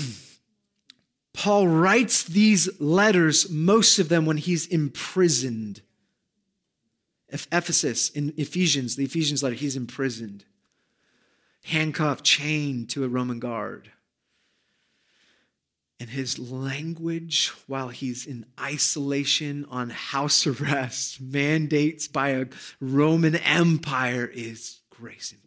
Paul 1.34 1.68
writes 1.68 2.24
these 2.24 2.70
letters, 2.82 3.50
most 3.50 4.00
of 4.00 4.10
them 4.10 4.26
when 4.26 4.38
he's 4.38 4.66
imprisoned. 4.66 5.82
Ephesus, 7.30 8.10
in 8.10 8.34
Ephesians, 8.38 8.96
the 8.96 9.04
Ephesians 9.04 9.44
letter, 9.44 9.56
he's 9.56 9.76
imprisoned, 9.76 10.46
handcuffed, 11.66 12.24
chained 12.24 12.90
to 12.90 13.04
a 13.04 13.10
Roman 13.10 13.40
guard. 13.40 13.92
And 16.00 16.10
his 16.10 16.40
language, 16.40 17.52
while 17.66 17.90
he's 17.90 18.26
in 18.26 18.46
isolation 18.60 19.66
on 19.70 19.90
house 19.90 20.48
arrest, 20.48 21.20
mandates 21.22 22.08
by 22.08 22.30
a 22.30 22.46
Roman 22.80 23.36
Empire, 23.36 24.26
is 24.26 24.80
grace 24.90 25.32
and 25.32 25.44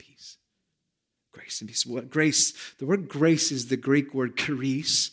grace 1.51 1.61
and 1.61 1.69
peace. 1.69 1.85
What 1.85 2.11
grace? 2.11 2.53
The 2.79 2.87
word 2.87 3.09
grace 3.09 3.51
is 3.51 3.67
the 3.67 3.77
Greek 3.77 4.15
word 4.15 4.37
charis. 4.37 5.11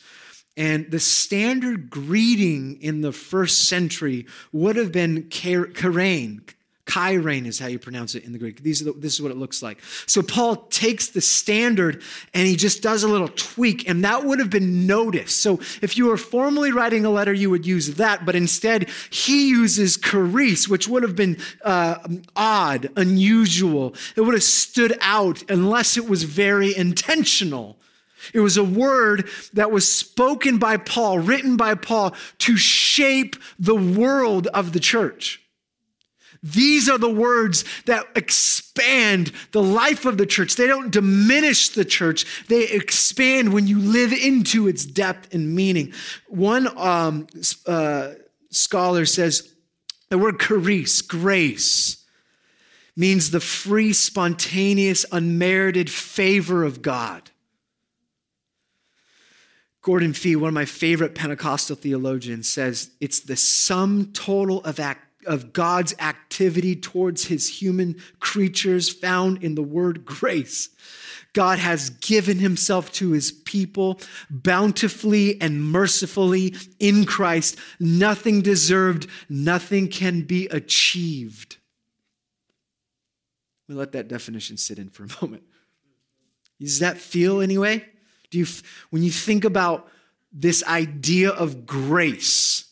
And 0.56 0.92
the 0.92 1.00
standard 1.00 1.90
greeting 1.90 2.80
in 2.80 3.02
the 3.02 3.12
first 3.12 3.68
century 3.68 4.28
would 4.52 4.76
have 4.76 4.92
been 4.92 5.24
chairein, 5.30 6.48
Chirein 6.88 7.46
is 7.46 7.60
how 7.60 7.68
you 7.68 7.80
pronounce 7.80 8.16
it 8.16 8.24
in 8.24 8.32
the 8.32 8.40
Greek. 8.40 8.64
These 8.64 8.84
the, 8.84 8.94
this 8.94 9.14
is 9.14 9.22
what 9.22 9.32
it 9.32 9.38
looks 9.38 9.62
like. 9.62 9.80
So 10.06 10.22
Paul 10.22 10.56
takes 10.70 11.10
the 11.10 11.22
standard 11.22 12.02
and 12.34 12.48
he 12.48 12.56
just 12.56 12.82
does 12.82 13.04
a 13.04 13.08
little 13.08 13.28
tweak, 13.28 13.88
and 13.88 14.04
that 14.06 14.24
would 14.24 14.40
have 14.40 14.50
been 14.50 14.88
noticed. 14.88 15.42
So 15.42 15.60
if 15.82 15.98
you 15.98 16.08
were 16.08 16.18
formally 16.18 16.72
writing 16.72 17.06
a 17.06 17.10
letter, 17.10 17.34
you 17.34 17.50
would 17.50 17.66
use 17.66 17.96
that, 17.96 18.26
but 18.26 18.36
instead 18.36 18.90
he 19.10 19.50
uses 19.50 19.98
charis, 19.98 20.70
which 20.70 20.88
would 20.88 21.04
have 21.04 21.16
been 21.16 21.38
uh, 21.64 21.98
odd, 22.36 22.90
unusual. 22.96 23.94
It 24.16 24.22
would 24.22 24.34
have 24.34 24.44
stood 24.44 24.98
out 25.02 25.44
unless 25.50 25.98
it 25.98 26.10
was 26.10 26.24
very 26.24 26.76
intentional. 26.76 27.78
It 28.34 28.40
was 28.40 28.58
a 28.58 28.64
word 28.64 29.30
that 29.54 29.72
was 29.72 29.92
spoken 29.92 30.58
by 30.58 30.78
Paul, 30.78 31.20
written 31.20 31.58
by 31.58 31.76
Paul 31.76 32.16
to 32.40 32.58
shape 32.58 33.36
the 33.60 33.76
world 33.76 34.48
of 34.48 34.74
the 34.74 34.80
church. 34.80 35.42
These 36.44 36.90
are 36.90 36.98
the 36.98 37.10
words 37.10 37.64
that 37.86 38.06
expand 38.16 39.32
the 39.52 39.62
life 39.62 40.06
of 40.06 40.18
the 40.18 40.26
church. 40.26 40.56
They 40.56 40.68
don't 40.68 40.92
diminish 40.92 41.70
the 41.70 41.86
church, 41.86 42.46
they 42.48 42.68
expand 42.68 43.54
when 43.54 43.68
you 43.68 43.80
live 43.80 44.14
into 44.14 44.68
its 44.68 44.86
depth 44.86 45.34
and 45.34 45.56
meaning. 45.56 45.94
One 46.28 46.68
um, 46.78 47.28
uh, 47.66 48.14
scholar 48.50 49.06
says 49.06 49.54
the 50.10 50.18
word 50.18 50.40
charis, 50.40 51.02
grace, 51.02 52.06
means 52.96 53.32
the 53.32 53.40
free, 53.40 53.94
spontaneous, 53.94 55.06
unmerited 55.12 55.90
favor 55.90 56.64
of 56.64 56.82
God. 56.82 57.30
Gordon 59.82 60.12
Fee, 60.12 60.36
one 60.36 60.50
of 60.50 60.54
my 60.54 60.66
favorite 60.66 61.16
Pentecostal 61.16 61.78
theologians, 61.78 62.50
says 62.50 62.90
it's 63.00 63.22
the 63.22 63.38
sum 63.38 64.10
total 64.12 64.62
of 64.66 64.82
act 64.82 65.07
of 65.26 65.54
God's 65.54 65.94
activity 66.00 66.76
towards 66.76 67.26
his 67.26 67.62
human 67.62 68.02
creatures 68.20 68.90
found 68.90 69.44
in 69.44 69.56
the 69.56 69.64
word 69.64 70.06
grace. 70.06 70.70
God 71.34 71.60
has 71.60 71.90
given 71.90 72.40
himself 72.40 72.92
to 72.94 73.12
his 73.12 73.32
people 73.32 74.00
bountifully 74.30 75.40
and 75.42 75.64
mercifully 75.64 76.56
in 76.80 77.06
Christ. 77.06 77.58
Nothing 77.80 78.42
deserved, 78.42 79.08
nothing 79.30 79.88
can 79.88 80.22
be 80.22 80.48
achieved. 80.48 81.58
We 83.68 83.76
let 83.76 83.92
that 83.92 84.08
definition 84.08 84.58
sit 84.58 84.80
in 84.80 84.90
for 84.90 85.04
a 85.04 85.08
moment. 85.22 85.44
Does 86.60 86.80
that 86.80 86.98
feel 86.98 87.42
anyway? 87.42 87.86
Do 88.32 88.40
you, 88.40 88.46
when 88.90 89.04
you 89.04 89.12
think 89.12 89.46
about 89.46 89.90
this 90.32 90.64
idea 90.66 91.30
of 91.30 91.66
grace, 91.66 92.67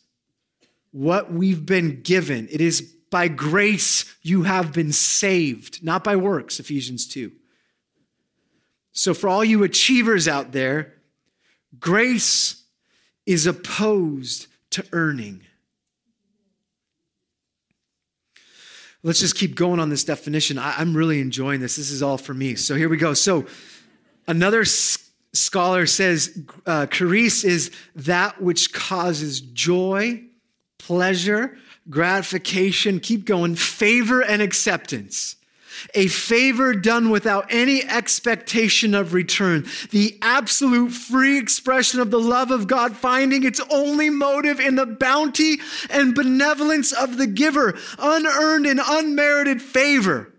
what 0.96 1.30
we've 1.30 1.66
been 1.66 2.02
given, 2.04 2.48
it 2.50 2.62
is 2.62 2.82
by 3.10 3.28
grace 3.28 4.16
you 4.22 4.44
have 4.44 4.72
been 4.72 4.94
saved, 4.94 5.84
not 5.84 6.06
by 6.06 6.16
works, 6.16 6.58
Ephesians 6.58 7.06
2. 7.06 7.34
So, 8.94 9.14
for 9.14 9.28
all 9.28 9.44
you 9.44 9.62
achievers 9.64 10.26
out 10.26 10.54
there, 10.54 10.94
grace 11.78 12.64
is 13.26 13.46
opposed 13.46 14.48
to 14.70 14.86
earning. 14.94 15.42
Let's 19.04 19.20
just 19.20 19.36
keep 19.36 19.56
going 19.56 19.82
on 19.82 19.90
this 19.90 20.06
definition. 20.06 20.58
I, 20.58 20.82
am 20.82 20.96
really 20.96 21.20
enjoying 21.20 21.60
this. 21.60 21.76
This 21.76 21.92
is 21.92 22.02
all 22.02 22.18
for 22.18 22.34
me. 22.34 22.56
So, 22.56 22.74
here 22.74 22.88
we 22.88 22.96
go. 22.96 23.14
So, 23.14 23.48
another 24.30 24.64
scholar 24.64 25.88
says 25.88 26.40
uh, 26.66 26.86
charis 26.86 27.44
is 27.44 27.70
that 27.96 28.42
which 28.42 28.72
causes 28.72 29.42
joy, 29.42 30.24
pleasure, 30.86 31.58
gratification, 31.90 33.00
keep 33.00 33.26
going, 33.26 33.56
favor 33.56 34.22
and 34.22 34.42
acceptance. 34.42 35.36
A 35.94 36.08
favor 36.08 36.74
done 36.74 37.10
without 37.10 37.48
any 37.50 37.84
expectation 37.84 38.94
of 38.94 39.14
return. 39.14 39.66
The 39.90 40.18
absolute 40.22 40.92
free 40.92 41.38
expression 41.38 42.00
of 42.00 42.12
the 42.12 42.20
love 42.20 42.52
of 42.52 42.68
God, 42.68 42.96
finding 42.96 43.44
its 43.44 43.60
only 43.70 44.10
motive 44.10 44.60
in 44.60 44.76
the 44.76 44.86
bounty 44.86 45.58
and 45.90 46.16
benevolence 46.16 46.94
of 46.94 47.18
the 47.18 47.28
giver, 47.28 47.78
unearned 48.00 48.68
and 48.68 48.80
unmerited 48.86 49.62
favor 49.62 50.32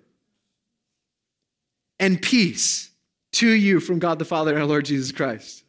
and 1.98 2.22
peace 2.22 2.90
to 3.32 3.48
you 3.48 3.80
from 3.80 3.98
God 3.98 4.18
the 4.18 4.24
Father 4.24 4.52
and 4.52 4.60
our 4.60 4.66
Lord 4.66 4.84
Jesus 4.84 5.12
Christ. 5.12 5.64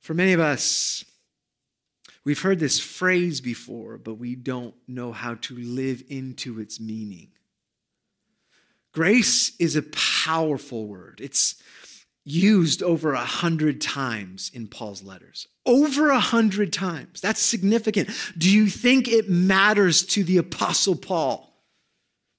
For 0.00 0.12
many 0.12 0.32
of 0.32 0.40
us, 0.40 1.04
we've 2.24 2.40
heard 2.40 2.58
this 2.58 2.78
phrase 2.78 3.40
before, 3.40 3.98
but 3.98 4.14
we 4.14 4.34
don't 4.34 4.74
know 4.86 5.12
how 5.12 5.34
to 5.34 5.56
live 5.56 6.02
into 6.08 6.60
its 6.60 6.80
meaning. 6.80 7.28
Grace 8.92 9.54
is 9.58 9.76
a 9.76 9.82
powerful 9.82 10.86
word. 10.86 11.20
It's 11.22 11.62
used 12.24 12.82
over 12.82 13.12
a 13.12 13.24
hundred 13.24 13.80
times 13.80 14.50
in 14.52 14.66
Paul's 14.66 15.02
letters. 15.02 15.46
Over 15.64 16.10
a 16.10 16.20
hundred 16.20 16.72
times. 16.72 17.20
That's 17.20 17.40
significant. 17.40 18.10
Do 18.36 18.50
you 18.50 18.66
think 18.66 19.08
it 19.08 19.28
matters 19.28 20.04
to 20.06 20.24
the 20.24 20.38
Apostle 20.38 20.96
Paul? 20.96 21.46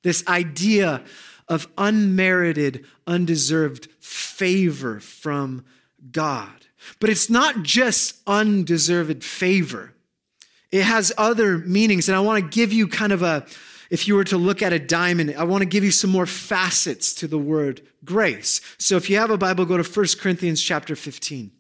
This 0.04 0.26
idea 0.28 1.04
of 1.48 1.68
unmerited, 1.78 2.86
undeserved 3.08 3.90
favor 4.00 5.00
from 5.00 5.66
God. 6.12 6.68
But 7.00 7.10
it's 7.10 7.30
not 7.30 7.64
just 7.64 8.22
undeserved 8.28 9.24
favor, 9.24 9.94
it 10.72 10.84
has 10.84 11.12
other 11.18 11.58
meanings. 11.58 12.08
And 12.08 12.16
I 12.16 12.22
want 12.22 12.44
to 12.44 12.50
give 12.50 12.72
you 12.72 12.88
kind 12.88 13.12
of 13.12 13.22
a, 13.22 13.46
if 13.90 14.08
you 14.08 14.16
were 14.16 14.24
to 14.26 14.38
look 14.38 14.62
at 14.62 14.72
a 14.72 14.80
diamond, 14.80 15.36
I 15.38 15.44
want 15.44 15.62
to 15.64 15.68
give 15.68 15.84
you 15.84 15.92
some 15.92 16.10
more 16.10 16.26
facets 16.26 17.14
to 17.16 17.28
the 17.28 17.38
word 17.38 17.82
grace. 18.06 18.62
So 18.78 18.96
if 18.96 19.10
you 19.10 19.18
have 19.18 19.32
a 19.32 19.38
Bible, 19.38 19.66
go 19.66 19.78
to 19.78 19.84
1 19.84 20.06
Corinthians 20.20 20.62
chapter 20.62 20.96
15. 20.96 21.52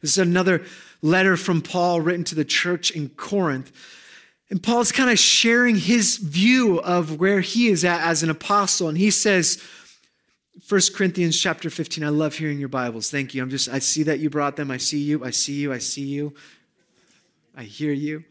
This 0.00 0.12
is 0.12 0.18
another 0.18 0.64
letter 1.02 1.36
from 1.36 1.60
Paul 1.60 2.00
written 2.00 2.24
to 2.24 2.34
the 2.34 2.44
church 2.44 2.90
in 2.90 3.08
Corinth. 3.10 3.72
And 4.50 4.62
Paul's 4.62 4.92
kind 4.92 5.10
of 5.10 5.18
sharing 5.18 5.76
his 5.76 6.18
view 6.18 6.78
of 6.80 7.18
where 7.18 7.40
he 7.40 7.68
is 7.68 7.84
at 7.84 8.00
as 8.02 8.22
an 8.22 8.30
apostle. 8.30 8.88
And 8.88 8.98
he 8.98 9.10
says, 9.10 9.62
1 10.68 10.80
Corinthians 10.94 11.38
chapter 11.38 11.68
15, 11.68 12.04
I 12.04 12.08
love 12.08 12.34
hearing 12.34 12.58
your 12.58 12.68
Bibles. 12.68 13.10
Thank 13.10 13.34
you. 13.34 13.42
I'm 13.42 13.50
just, 13.50 13.68
I 13.68 13.80
see 13.80 14.04
that 14.04 14.20
you 14.20 14.30
brought 14.30 14.56
them. 14.56 14.70
I 14.70 14.76
see 14.76 15.00
you. 15.00 15.24
I 15.24 15.30
see 15.30 15.54
you. 15.54 15.72
I 15.72 15.78
see 15.78 16.04
you. 16.04 16.34
I 17.56 17.64
hear 17.64 17.92
you. 17.92 18.24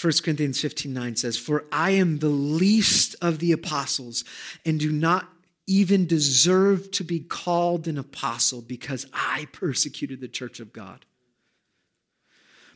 1 0.00 0.12
Corinthians 0.22 0.60
15, 0.60 0.92
9 0.92 1.16
says, 1.16 1.36
For 1.36 1.64
I 1.72 1.90
am 1.92 2.18
the 2.18 2.28
least 2.28 3.16
of 3.22 3.38
the 3.38 3.52
apostles 3.52 4.24
and 4.64 4.78
do 4.78 4.92
not 4.92 5.28
even 5.66 6.06
deserve 6.06 6.90
to 6.92 7.04
be 7.04 7.20
called 7.20 7.88
an 7.88 7.98
apostle 7.98 8.60
because 8.60 9.06
I 9.12 9.48
persecuted 9.52 10.20
the 10.20 10.28
church 10.28 10.60
of 10.60 10.72
God 10.72 11.04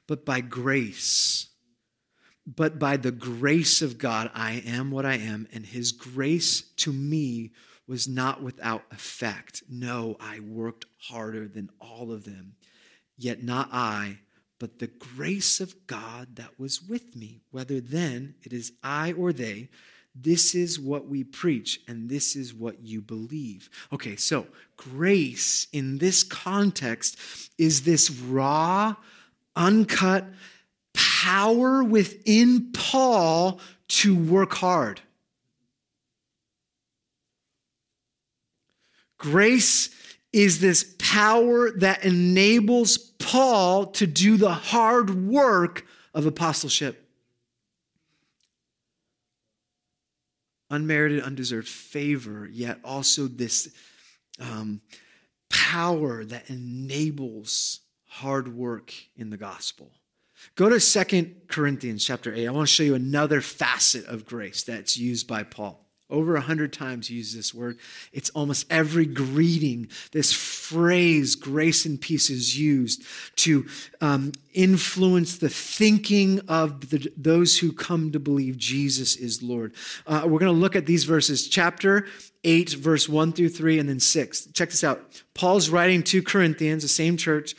but 0.08 0.24
by 0.24 0.40
grace. 0.40 1.47
But 2.56 2.78
by 2.78 2.96
the 2.96 3.12
grace 3.12 3.82
of 3.82 3.98
God, 3.98 4.30
I 4.34 4.62
am 4.64 4.90
what 4.90 5.04
I 5.04 5.16
am, 5.16 5.46
and 5.52 5.66
his 5.66 5.92
grace 5.92 6.62
to 6.78 6.94
me 6.94 7.50
was 7.86 8.08
not 8.08 8.42
without 8.42 8.84
effect. 8.90 9.64
No, 9.68 10.16
I 10.18 10.40
worked 10.40 10.86
harder 10.96 11.46
than 11.46 11.68
all 11.78 12.10
of 12.10 12.24
them, 12.24 12.54
yet 13.18 13.42
not 13.42 13.68
I, 13.70 14.20
but 14.58 14.78
the 14.78 14.86
grace 14.86 15.60
of 15.60 15.86
God 15.86 16.36
that 16.36 16.58
was 16.58 16.82
with 16.82 17.14
me. 17.14 17.42
Whether 17.50 17.80
then 17.80 18.34
it 18.42 18.54
is 18.54 18.72
I 18.82 19.12
or 19.12 19.34
they, 19.34 19.68
this 20.14 20.54
is 20.54 20.80
what 20.80 21.06
we 21.06 21.24
preach, 21.24 21.80
and 21.86 22.08
this 22.08 22.34
is 22.34 22.54
what 22.54 22.80
you 22.80 23.02
believe. 23.02 23.68
Okay, 23.92 24.16
so 24.16 24.46
grace 24.78 25.66
in 25.70 25.98
this 25.98 26.22
context 26.22 27.18
is 27.58 27.82
this 27.82 28.10
raw, 28.10 28.96
uncut 29.54 30.24
power 31.24 31.82
within 31.82 32.70
Paul 32.72 33.60
to 33.88 34.14
work 34.14 34.54
hard. 34.54 35.00
Grace 39.18 39.90
is 40.32 40.60
this 40.60 40.94
power 40.98 41.72
that 41.72 42.04
enables 42.04 42.98
Paul 42.98 43.86
to 43.86 44.06
do 44.06 44.36
the 44.36 44.52
hard 44.52 45.10
work 45.10 45.84
of 46.14 46.24
apostleship. 46.24 47.08
Unmerited, 50.70 51.22
undeserved 51.22 51.66
favor, 51.66 52.48
yet 52.52 52.78
also 52.84 53.26
this 53.26 53.74
um, 54.38 54.82
power 55.50 56.24
that 56.24 56.48
enables 56.48 57.80
hard 58.06 58.54
work 58.54 58.94
in 59.16 59.30
the 59.30 59.36
gospel. 59.36 59.90
Go 60.54 60.68
to 60.68 60.80
Second 60.80 61.34
Corinthians 61.48 62.04
chapter 62.04 62.34
8. 62.34 62.46
I 62.46 62.50
want 62.50 62.68
to 62.68 62.74
show 62.74 62.82
you 62.82 62.94
another 62.94 63.40
facet 63.40 64.06
of 64.06 64.26
grace 64.26 64.62
that's 64.62 64.98
used 64.98 65.26
by 65.26 65.42
Paul. 65.42 65.84
Over 66.10 66.36
a 66.36 66.40
hundred 66.40 66.72
times 66.72 67.10
use 67.10 67.34
this 67.34 67.52
word. 67.52 67.78
It's 68.14 68.30
almost 68.30 68.64
every 68.70 69.04
greeting. 69.04 69.88
This 70.12 70.32
phrase, 70.32 71.34
grace 71.34 71.84
and 71.84 72.00
peace, 72.00 72.30
is 72.30 72.58
used 72.58 73.02
to 73.36 73.66
um, 74.00 74.32
influence 74.54 75.36
the 75.36 75.50
thinking 75.50 76.40
of 76.48 76.88
the, 76.88 77.12
those 77.14 77.58
who 77.58 77.72
come 77.72 78.10
to 78.12 78.18
believe 78.18 78.56
Jesus 78.56 79.16
is 79.16 79.42
Lord. 79.42 79.74
Uh, 80.06 80.22
we're 80.24 80.38
going 80.38 80.52
to 80.54 80.58
look 80.58 80.76
at 80.76 80.86
these 80.86 81.04
verses, 81.04 81.46
chapter 81.46 82.06
8, 82.42 82.70
verse 82.70 83.06
1 83.06 83.32
through 83.34 83.50
3, 83.50 83.78
and 83.78 83.86
then 83.86 84.00
6. 84.00 84.46
Check 84.54 84.70
this 84.70 84.84
out. 84.84 85.22
Paul's 85.34 85.68
writing 85.68 86.02
to 86.04 86.22
Corinthians, 86.22 86.82
the 86.82 86.88
same 86.88 87.18
church. 87.18 87.54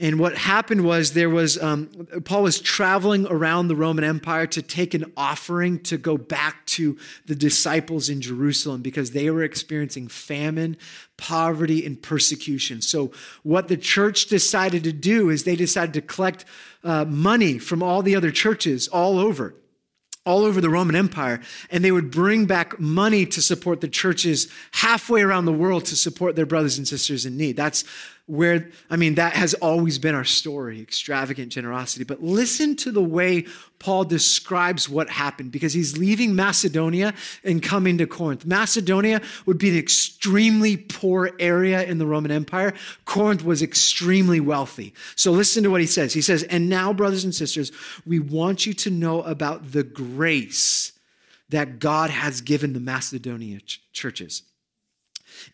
And 0.00 0.20
what 0.20 0.36
happened 0.36 0.84
was 0.84 1.14
there 1.14 1.28
was, 1.28 1.60
um, 1.60 1.88
Paul 2.24 2.44
was 2.44 2.60
traveling 2.60 3.26
around 3.26 3.66
the 3.66 3.74
Roman 3.74 4.04
Empire 4.04 4.46
to 4.46 4.62
take 4.62 4.94
an 4.94 5.12
offering 5.16 5.80
to 5.80 5.98
go 5.98 6.16
back 6.16 6.64
to 6.66 6.96
the 7.26 7.34
disciples 7.34 8.08
in 8.08 8.20
Jerusalem 8.20 8.80
because 8.80 9.10
they 9.10 9.28
were 9.28 9.42
experiencing 9.42 10.06
famine, 10.06 10.76
poverty, 11.16 11.84
and 11.84 12.00
persecution. 12.00 12.80
So, 12.80 13.10
what 13.42 13.66
the 13.66 13.76
church 13.76 14.26
decided 14.26 14.84
to 14.84 14.92
do 14.92 15.30
is 15.30 15.42
they 15.42 15.56
decided 15.56 15.94
to 15.94 16.02
collect 16.02 16.44
uh, 16.84 17.04
money 17.04 17.58
from 17.58 17.82
all 17.82 18.02
the 18.02 18.14
other 18.14 18.30
churches 18.30 18.86
all 18.86 19.18
over 19.18 19.54
all 20.28 20.44
over 20.44 20.60
the 20.60 20.68
Roman 20.68 20.94
Empire, 20.94 21.40
and 21.70 21.82
they 21.82 21.90
would 21.90 22.10
bring 22.10 22.44
back 22.44 22.78
money 22.78 23.24
to 23.24 23.40
support 23.40 23.80
the 23.80 23.88
churches 23.88 24.46
halfway 24.72 25.22
around 25.22 25.46
the 25.46 25.52
world 25.52 25.86
to 25.86 25.96
support 25.96 26.36
their 26.36 26.44
brothers 26.44 26.76
and 26.76 26.86
sisters 26.86 27.24
in 27.24 27.38
need. 27.38 27.56
That's 27.56 27.82
where, 28.28 28.70
I 28.90 28.96
mean, 28.96 29.14
that 29.14 29.32
has 29.32 29.54
always 29.54 29.98
been 29.98 30.14
our 30.14 30.24
story, 30.24 30.82
extravagant 30.82 31.50
generosity. 31.50 32.04
But 32.04 32.22
listen 32.22 32.76
to 32.76 32.92
the 32.92 33.02
way 33.02 33.46
Paul 33.78 34.04
describes 34.04 34.86
what 34.86 35.08
happened 35.08 35.50
because 35.50 35.72
he's 35.72 35.96
leaving 35.96 36.34
Macedonia 36.34 37.14
and 37.42 37.62
coming 37.62 37.96
to 37.98 38.06
Corinth. 38.06 38.44
Macedonia 38.44 39.22
would 39.46 39.56
be 39.56 39.70
an 39.70 39.78
extremely 39.78 40.76
poor 40.76 41.30
area 41.38 41.82
in 41.84 41.96
the 41.96 42.06
Roman 42.06 42.30
Empire. 42.30 42.74
Corinth 43.06 43.44
was 43.44 43.62
extremely 43.62 44.40
wealthy. 44.40 44.92
So 45.16 45.32
listen 45.32 45.62
to 45.62 45.70
what 45.70 45.80
he 45.80 45.86
says. 45.86 46.12
He 46.12 46.20
says, 46.20 46.42
And 46.44 46.68
now, 46.68 46.92
brothers 46.92 47.24
and 47.24 47.34
sisters, 47.34 47.72
we 48.04 48.18
want 48.18 48.66
you 48.66 48.74
to 48.74 48.90
know 48.90 49.22
about 49.22 49.72
the 49.72 49.84
grace 49.84 50.92
that 51.48 51.78
God 51.78 52.10
has 52.10 52.42
given 52.42 52.74
the 52.74 52.80
Macedonia 52.80 53.60
ch- 53.60 53.80
churches. 53.94 54.42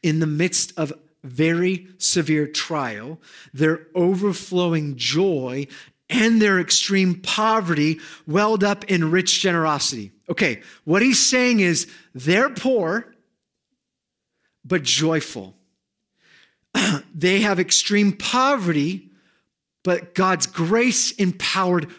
In 0.02 0.18
the 0.18 0.26
midst 0.26 0.76
of 0.76 0.92
very 1.24 1.88
severe 1.98 2.46
trial, 2.46 3.20
their 3.52 3.86
overflowing 3.94 4.96
joy 4.96 5.66
and 6.10 6.40
their 6.40 6.60
extreme 6.60 7.20
poverty 7.20 7.98
welled 8.26 8.62
up 8.62 8.84
in 8.84 9.10
rich 9.10 9.40
generosity. 9.40 10.12
Okay, 10.28 10.62
what 10.84 11.02
he's 11.02 11.24
saying 11.24 11.60
is 11.60 11.90
they're 12.14 12.50
poor, 12.50 13.14
but 14.64 14.82
joyful. 14.82 15.56
they 17.14 17.40
have 17.40 17.58
extreme 17.58 18.12
poverty, 18.12 19.10
but 19.82 20.14
God's 20.14 20.46
grace 20.46 21.12
empowered 21.12 21.90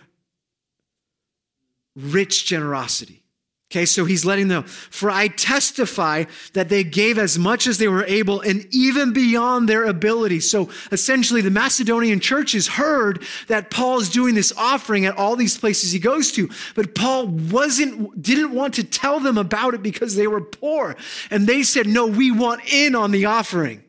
rich 1.96 2.46
generosity. 2.46 3.25
Okay, 3.72 3.86
so 3.88 4.06
he's 4.06 4.26
letting 4.26 4.48
them 4.48 4.64
for 4.64 5.10
I 5.10 5.28
testify 5.28 6.26
that 6.54 6.70
they 6.70 6.84
gave 6.84 7.18
as 7.18 7.40
much 7.40 7.66
as 7.66 7.80
they 7.80 7.88
were 7.88 8.06
able 8.06 8.40
and 8.42 8.68
even 8.70 9.12
beyond 9.12 9.68
their 9.68 9.86
ability. 9.86 10.40
So 10.42 10.70
essentially, 10.92 11.42
the 11.42 11.50
Macedonian 11.50 12.20
churches 12.20 12.68
heard 12.68 13.24
that 13.48 13.72
Paul 13.72 14.00
is 14.00 14.10
doing 14.10 14.36
this 14.36 14.54
offering 14.56 15.08
at 15.08 15.18
all 15.18 15.36
these 15.36 15.58
places 15.58 15.92
he 15.92 15.98
goes 15.98 16.32
to, 16.34 16.48
but 16.76 16.94
Paul 16.94 17.26
wasn't, 17.28 18.22
didn't 18.22 18.54
want 18.54 18.76
to 18.76 18.84
tell 18.84 19.20
them 19.20 19.38
about 19.38 19.74
it 19.74 19.82
because 19.82 20.16
they 20.16 20.28
were 20.28 20.42
poor. 20.42 20.96
And 21.32 21.48
they 21.48 21.64
said, 21.64 21.88
no, 21.88 22.06
we 22.06 22.30
want 22.30 22.72
in 22.72 22.94
on 22.94 23.10
the 23.10 23.26
offering. 23.26 23.84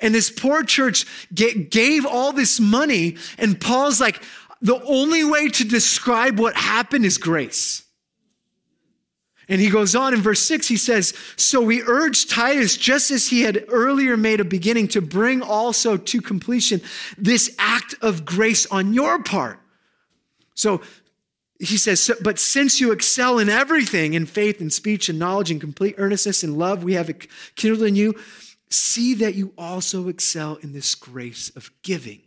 And 0.00 0.12
this 0.12 0.28
poor 0.28 0.64
church 0.64 1.06
gave 1.32 2.04
all 2.04 2.32
this 2.32 2.58
money, 2.58 3.16
and 3.38 3.60
Paul's 3.60 4.00
like, 4.00 4.20
the 4.60 4.82
only 4.84 5.22
way 5.22 5.48
to 5.48 5.64
describe 5.64 6.40
what 6.40 6.56
happened 6.56 7.04
is 7.04 7.16
grace. 7.16 7.84
And 9.52 9.60
he 9.60 9.68
goes 9.68 9.94
on 9.94 10.14
in 10.14 10.22
verse 10.22 10.40
6, 10.40 10.66
he 10.66 10.78
says, 10.78 11.12
So 11.36 11.60
we 11.60 11.82
urge 11.82 12.26
Titus, 12.26 12.74
just 12.74 13.10
as 13.10 13.28
he 13.28 13.42
had 13.42 13.66
earlier 13.68 14.16
made 14.16 14.40
a 14.40 14.44
beginning, 14.44 14.88
to 14.88 15.02
bring 15.02 15.42
also 15.42 15.98
to 15.98 16.22
completion 16.22 16.80
this 17.18 17.54
act 17.58 17.94
of 18.00 18.24
grace 18.24 18.64
on 18.64 18.94
your 18.94 19.22
part. 19.22 19.60
So 20.54 20.80
he 21.58 21.76
says, 21.76 22.10
But 22.22 22.38
since 22.38 22.80
you 22.80 22.92
excel 22.92 23.38
in 23.38 23.50
everything, 23.50 24.14
in 24.14 24.24
faith 24.24 24.58
and 24.62 24.72
speech 24.72 25.10
and 25.10 25.18
knowledge 25.18 25.50
and 25.50 25.60
complete 25.60 25.96
earnestness 25.98 26.42
and 26.42 26.56
love, 26.56 26.82
we 26.82 26.94
have 26.94 27.14
kindled 27.54 27.86
in 27.86 27.94
you, 27.94 28.14
see 28.70 29.12
that 29.16 29.34
you 29.34 29.52
also 29.58 30.08
excel 30.08 30.54
in 30.62 30.72
this 30.72 30.94
grace 30.94 31.54
of 31.56 31.70
giving. 31.82 32.22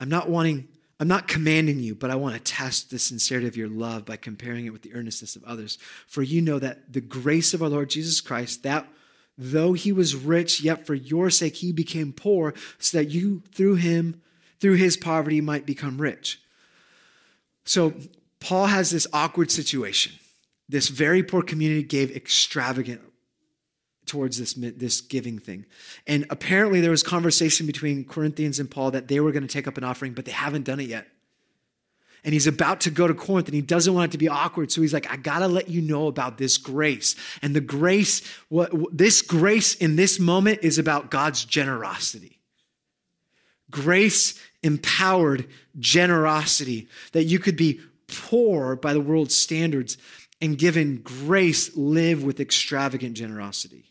I'm 0.00 0.10
not 0.10 0.28
wanting 0.28 0.68
I'm 0.98 1.08
not 1.08 1.28
commanding 1.28 1.80
you, 1.80 1.94
but 1.94 2.10
I 2.10 2.14
want 2.14 2.34
to 2.36 2.40
test 2.40 2.90
the 2.90 2.98
sincerity 2.98 3.46
of 3.46 3.56
your 3.56 3.68
love 3.68 4.06
by 4.06 4.16
comparing 4.16 4.64
it 4.64 4.72
with 4.72 4.82
the 4.82 4.94
earnestness 4.94 5.36
of 5.36 5.44
others. 5.44 5.78
For 6.06 6.22
you 6.22 6.40
know 6.40 6.58
that 6.58 6.92
the 6.92 7.02
grace 7.02 7.52
of 7.52 7.62
our 7.62 7.68
Lord 7.68 7.90
Jesus 7.90 8.20
Christ, 8.22 8.62
that 8.62 8.88
though 9.36 9.74
he 9.74 9.92
was 9.92 10.16
rich, 10.16 10.62
yet 10.62 10.86
for 10.86 10.94
your 10.94 11.28
sake 11.28 11.56
he 11.56 11.70
became 11.70 12.12
poor, 12.12 12.54
so 12.78 12.98
that 12.98 13.10
you 13.10 13.42
through 13.52 13.74
him, 13.74 14.22
through 14.58 14.76
his 14.76 14.96
poverty, 14.96 15.42
might 15.42 15.66
become 15.66 16.00
rich. 16.00 16.40
So 17.66 17.92
Paul 18.40 18.66
has 18.66 18.90
this 18.90 19.06
awkward 19.12 19.50
situation. 19.50 20.12
This 20.68 20.88
very 20.88 21.22
poor 21.22 21.42
community 21.42 21.82
gave 21.82 22.14
extravagant 22.16 23.02
towards 24.06 24.38
this, 24.38 24.54
this 24.54 25.00
giving 25.00 25.38
thing. 25.38 25.66
And 26.06 26.26
apparently, 26.30 26.80
there 26.80 26.90
was 26.90 27.02
conversation 27.02 27.66
between 27.66 28.04
Corinthians 28.04 28.58
and 28.58 28.70
Paul 28.70 28.92
that 28.92 29.08
they 29.08 29.20
were 29.20 29.32
going 29.32 29.46
to 29.46 29.52
take 29.52 29.66
up 29.66 29.76
an 29.76 29.84
offering, 29.84 30.14
but 30.14 30.24
they 30.24 30.32
haven't 30.32 30.64
done 30.64 30.80
it 30.80 30.88
yet. 30.88 31.08
And 32.26 32.32
he's 32.32 32.48
about 32.48 32.80
to 32.80 32.90
go 32.90 33.06
to 33.06 33.14
Corinth 33.14 33.46
and 33.46 33.54
he 33.54 33.62
doesn't 33.62 33.94
want 33.94 34.10
it 34.10 34.12
to 34.12 34.18
be 34.18 34.28
awkward. 34.28 34.72
So 34.72 34.80
he's 34.80 34.92
like, 34.92 35.08
I 35.08 35.16
got 35.16 35.38
to 35.38 35.48
let 35.48 35.68
you 35.68 35.80
know 35.80 36.08
about 36.08 36.38
this 36.38 36.58
grace. 36.58 37.14
And 37.40 37.54
the 37.54 37.60
grace, 37.60 38.20
what, 38.48 38.72
this 38.90 39.22
grace 39.22 39.76
in 39.76 39.94
this 39.94 40.18
moment 40.18 40.58
is 40.62 40.76
about 40.76 41.12
God's 41.12 41.44
generosity. 41.44 42.40
Grace 43.70 44.40
empowered 44.64 45.46
generosity 45.78 46.88
that 47.12 47.24
you 47.24 47.38
could 47.38 47.56
be 47.56 47.80
poor 48.08 48.74
by 48.74 48.92
the 48.92 49.00
world's 49.00 49.36
standards 49.36 49.96
and 50.40 50.58
given 50.58 50.98
grace 50.98 51.76
live 51.76 52.24
with 52.24 52.40
extravagant 52.40 53.14
generosity. 53.14 53.84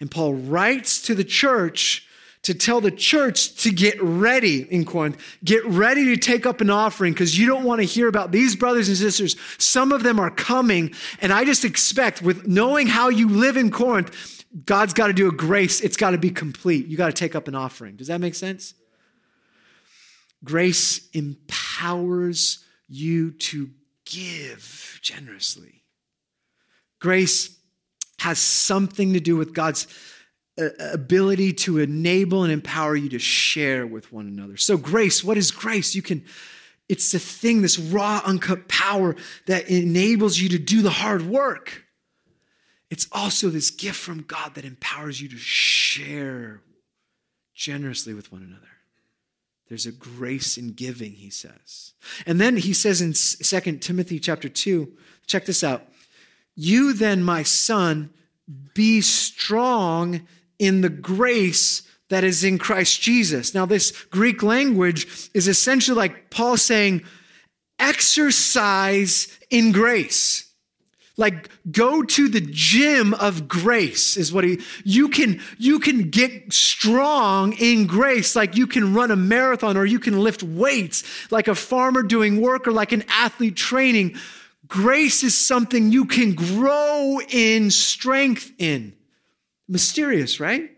And 0.00 0.10
Paul 0.10 0.34
writes 0.34 1.02
to 1.02 1.14
the 1.14 1.24
church 1.24 2.06
to 2.42 2.52
tell 2.52 2.80
the 2.82 2.90
church 2.90 3.54
to 3.62 3.70
get 3.70 4.00
ready 4.02 4.70
in 4.70 4.84
Corinth, 4.84 5.18
get 5.42 5.64
ready 5.64 6.04
to 6.14 6.16
take 6.16 6.44
up 6.44 6.60
an 6.60 6.68
offering 6.68 7.14
because 7.14 7.38
you 7.38 7.46
don't 7.46 7.64
want 7.64 7.80
to 7.80 7.86
hear 7.86 8.06
about 8.06 8.32
these 8.32 8.54
brothers 8.54 8.88
and 8.88 8.98
sisters. 8.98 9.36
Some 9.56 9.92
of 9.92 10.02
them 10.02 10.20
are 10.20 10.30
coming. 10.30 10.92
And 11.20 11.32
I 11.32 11.44
just 11.44 11.64
expect, 11.64 12.20
with 12.20 12.46
knowing 12.46 12.86
how 12.86 13.08
you 13.08 13.30
live 13.30 13.56
in 13.56 13.70
Corinth, 13.70 14.44
God's 14.66 14.92
got 14.92 15.06
to 15.06 15.14
do 15.14 15.26
a 15.26 15.32
grace. 15.32 15.80
It's 15.80 15.96
got 15.96 16.10
to 16.10 16.18
be 16.18 16.30
complete. 16.30 16.86
You 16.86 16.98
got 16.98 17.06
to 17.06 17.12
take 17.12 17.34
up 17.34 17.48
an 17.48 17.54
offering. 17.54 17.96
Does 17.96 18.08
that 18.08 18.20
make 18.20 18.34
sense? 18.34 18.74
Grace 20.44 21.08
empowers 21.14 22.62
you 22.88 23.30
to 23.32 23.70
give 24.04 24.98
generously. 25.00 25.82
Grace 27.00 27.58
has 28.24 28.38
something 28.38 29.12
to 29.12 29.20
do 29.20 29.36
with 29.36 29.52
God's 29.52 29.86
uh, 30.58 30.70
ability 30.78 31.52
to 31.52 31.78
enable 31.78 32.42
and 32.42 32.50
empower 32.50 32.96
you 32.96 33.10
to 33.10 33.18
share 33.18 33.86
with 33.86 34.10
one 34.14 34.26
another. 34.26 34.56
So, 34.56 34.78
grace, 34.78 35.22
what 35.22 35.36
is 35.36 35.50
grace? 35.50 35.94
You 35.94 36.00
can, 36.00 36.24
it's 36.88 37.12
the 37.12 37.18
thing, 37.18 37.60
this 37.60 37.78
raw, 37.78 38.22
uncut 38.24 38.66
power 38.66 39.14
that 39.44 39.68
enables 39.68 40.38
you 40.38 40.48
to 40.48 40.58
do 40.58 40.80
the 40.80 40.88
hard 40.88 41.26
work. 41.26 41.84
It's 42.88 43.06
also 43.12 43.50
this 43.50 43.70
gift 43.70 44.00
from 44.00 44.22
God 44.22 44.54
that 44.54 44.64
empowers 44.64 45.20
you 45.20 45.28
to 45.28 45.36
share 45.36 46.62
generously 47.54 48.14
with 48.14 48.32
one 48.32 48.42
another. 48.42 48.68
There's 49.68 49.84
a 49.84 49.92
grace 49.92 50.56
in 50.56 50.72
giving, 50.72 51.12
he 51.12 51.28
says. 51.28 51.92
And 52.24 52.40
then 52.40 52.56
he 52.56 52.72
says 52.72 53.02
in 53.02 53.12
2 53.12 53.78
Timothy 53.80 54.18
chapter 54.18 54.48
2, 54.48 54.90
check 55.26 55.44
this 55.44 55.62
out. 55.62 55.88
You 56.56 56.92
then, 56.92 57.22
my 57.22 57.42
son, 57.42 58.10
be 58.74 59.00
strong 59.00 60.26
in 60.58 60.80
the 60.80 60.88
grace 60.88 61.82
that 62.10 62.24
is 62.24 62.44
in 62.44 62.58
Christ 62.58 63.00
Jesus. 63.00 63.54
Now, 63.54 63.66
this 63.66 63.90
Greek 64.06 64.42
language 64.42 65.30
is 65.34 65.48
essentially 65.48 65.96
like 65.96 66.30
Paul 66.30 66.56
saying, 66.56 67.02
exercise 67.78 69.28
in 69.50 69.72
grace. 69.72 70.50
Like 71.16 71.48
go 71.70 72.02
to 72.02 72.28
the 72.28 72.40
gym 72.40 73.14
of 73.14 73.46
grace 73.46 74.16
is 74.16 74.32
what 74.32 74.42
he 74.42 74.60
you 74.84 75.08
can 75.08 75.40
you 75.58 75.78
can 75.78 76.10
get 76.10 76.52
strong 76.52 77.52
in 77.52 77.86
grace 77.86 78.34
like 78.34 78.56
you 78.56 78.66
can 78.66 78.94
run 78.94 79.12
a 79.12 79.16
marathon 79.16 79.76
or 79.76 79.84
you 79.84 80.00
can 80.00 80.18
lift 80.18 80.42
weights 80.42 81.04
like 81.30 81.46
a 81.46 81.54
farmer 81.54 82.02
doing 82.02 82.40
work 82.40 82.66
or 82.66 82.72
like 82.72 82.90
an 82.90 83.04
athlete 83.08 83.54
training 83.54 84.16
Grace 84.66 85.22
is 85.22 85.36
something 85.36 85.92
you 85.92 86.04
can 86.04 86.34
grow 86.34 87.20
in 87.28 87.70
strength 87.70 88.52
in. 88.58 88.94
Mysterious, 89.68 90.40
right? 90.40 90.70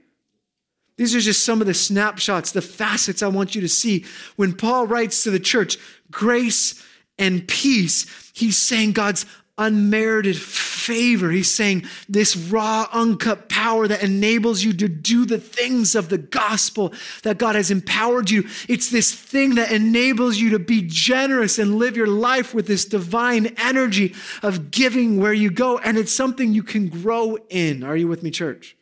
These 0.97 1.15
are 1.15 1.21
just 1.21 1.45
some 1.45 1.61
of 1.61 1.67
the 1.67 1.75
snapshots, 1.75 2.53
the 2.53 2.63
facets 2.63 3.23
I 3.23 3.29
want 3.29 3.55
you 3.55 3.61
to 3.61 3.69
see. 3.69 4.05
When 4.37 4.55
Paul 4.55 4.87
writes 4.87 5.23
to 5.25 5.31
the 5.31 5.41
church, 5.41 5.77
grace 6.11 6.83
and 7.19 7.47
peace, 7.47 8.07
he's 8.35 8.57
saying 8.57 8.93
God's 8.93 9.27
unmerited 9.59 10.37
favor. 10.37 11.31
He's 11.31 11.53
saying 11.53 11.85
this 12.09 12.37
raw, 12.37 12.89
uncut 12.93 13.49
power 13.49 13.89
that 13.89 14.03
enables 14.03 14.63
you 14.63 14.73
to 14.75 14.89
do 14.89 15.25
the 15.25 15.39
things 15.39 15.95
of 15.95 16.09
the 16.09 16.19
gospel 16.19 16.93
that 17.23 17.39
God 17.39 17.55
has 17.55 17.71
empowered 17.71 18.31
you. 18.31 18.47
It's 18.69 18.91
this 18.91 19.13
thing 19.13 19.57
that 19.57 19.73
enables 19.73 20.37
you 20.37 20.51
to 20.51 20.59
be 20.59 20.83
generous 20.83 21.59
and 21.59 21.77
live 21.77 21.97
your 21.97 22.07
life 22.07 22.55
with 22.55 22.67
this 22.67 22.85
divine 22.85 23.55
energy 23.57 24.15
of 24.43 24.71
giving 24.71 25.19
where 25.19 25.33
you 25.33 25.51
go. 25.51 25.79
And 25.79 25.97
it's 25.97 26.13
something 26.13 26.53
you 26.53 26.63
can 26.63 26.89
grow 26.89 27.37
in. 27.49 27.83
Are 27.83 27.97
you 27.97 28.09
with 28.09 28.23
me, 28.23 28.31
church? 28.31 28.77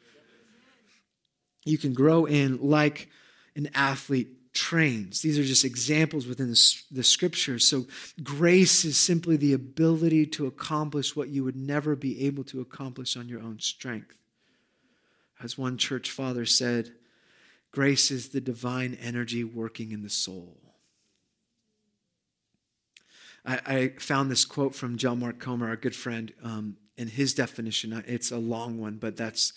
You 1.64 1.78
can 1.78 1.94
grow 1.94 2.26
in 2.26 2.58
like 2.60 3.08
an 3.56 3.70
athlete 3.74 4.33
trains. 4.54 5.20
These 5.20 5.38
are 5.38 5.44
just 5.44 5.64
examples 5.64 6.26
within 6.26 6.48
the, 6.48 6.74
the 6.90 7.04
scriptures. 7.04 7.66
So, 7.66 7.86
grace 8.22 8.84
is 8.84 8.96
simply 8.96 9.36
the 9.36 9.52
ability 9.52 10.26
to 10.26 10.46
accomplish 10.46 11.14
what 11.14 11.28
you 11.28 11.44
would 11.44 11.56
never 11.56 11.94
be 11.96 12.24
able 12.26 12.44
to 12.44 12.60
accomplish 12.60 13.16
on 13.16 13.28
your 13.28 13.40
own 13.40 13.58
strength. 13.58 14.16
As 15.42 15.58
one 15.58 15.76
church 15.76 16.10
father 16.10 16.46
said, 16.46 16.92
Grace 17.74 18.12
is 18.12 18.28
the 18.28 18.40
divine 18.40 18.96
energy 19.02 19.42
working 19.42 19.90
in 19.90 20.02
the 20.04 20.08
soul. 20.08 20.56
I, 23.44 23.60
I 23.66 23.88
found 23.98 24.30
this 24.30 24.44
quote 24.44 24.76
from 24.76 24.96
John 24.96 25.18
Mark 25.18 25.40
Comer, 25.40 25.68
our 25.68 25.76
good 25.76 25.96
friend, 25.96 26.32
um, 26.44 26.76
in 26.96 27.08
his 27.08 27.34
definition. 27.34 28.04
It's 28.06 28.30
a 28.30 28.38
long 28.38 28.78
one, 28.78 28.98
but 28.98 29.16
that's 29.16 29.52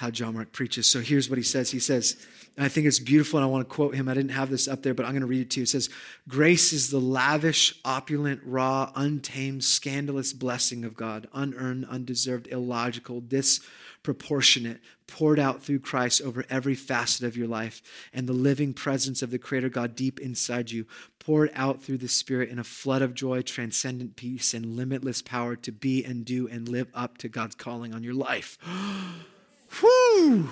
how 0.00 0.08
John 0.08 0.32
Mark 0.32 0.50
preaches. 0.52 0.86
So 0.86 1.00
here's 1.00 1.28
what 1.28 1.36
he 1.36 1.44
says. 1.44 1.70
He 1.72 1.78
says, 1.78 2.16
and 2.56 2.64
I 2.64 2.70
think 2.70 2.86
it's 2.86 2.98
beautiful, 2.98 3.38
and 3.38 3.44
I 3.44 3.50
want 3.50 3.68
to 3.68 3.74
quote 3.74 3.94
him. 3.94 4.08
I 4.08 4.14
didn't 4.14 4.30
have 4.30 4.48
this 4.48 4.66
up 4.66 4.82
there, 4.82 4.94
but 4.94 5.04
I'm 5.04 5.12
going 5.12 5.20
to 5.20 5.26
read 5.26 5.42
it 5.42 5.50
to 5.50 5.60
you. 5.60 5.64
It 5.64 5.68
says, 5.68 5.90
Grace 6.26 6.72
is 6.72 6.88
the 6.88 6.98
lavish, 6.98 7.78
opulent, 7.84 8.40
raw, 8.42 8.92
untamed, 8.96 9.62
scandalous 9.62 10.32
blessing 10.32 10.86
of 10.86 10.96
God, 10.96 11.28
unearned, 11.34 11.84
undeserved, 11.84 12.46
illogical, 12.46 13.20
disproportionate, 13.20 14.80
poured 15.06 15.38
out 15.38 15.62
through 15.62 15.80
Christ 15.80 16.22
over 16.22 16.46
every 16.48 16.74
facet 16.74 17.26
of 17.26 17.36
your 17.36 17.48
life, 17.48 17.82
and 18.14 18.26
the 18.26 18.32
living 18.32 18.72
presence 18.72 19.20
of 19.20 19.30
the 19.30 19.38
Creator 19.38 19.68
God 19.68 19.94
deep 19.94 20.18
inside 20.18 20.70
you, 20.70 20.86
poured 21.18 21.50
out 21.54 21.82
through 21.82 21.98
the 21.98 22.08
Spirit 22.08 22.48
in 22.48 22.58
a 22.58 22.64
flood 22.64 23.02
of 23.02 23.12
joy, 23.12 23.42
transcendent 23.42 24.16
peace, 24.16 24.54
and 24.54 24.76
limitless 24.76 25.20
power 25.20 25.56
to 25.56 25.70
be 25.70 26.02
and 26.02 26.24
do 26.24 26.48
and 26.48 26.70
live 26.70 26.88
up 26.94 27.18
to 27.18 27.28
God's 27.28 27.54
calling 27.54 27.94
on 27.94 28.02
your 28.02 28.14
life. 28.14 28.56
Whew! 29.78 30.48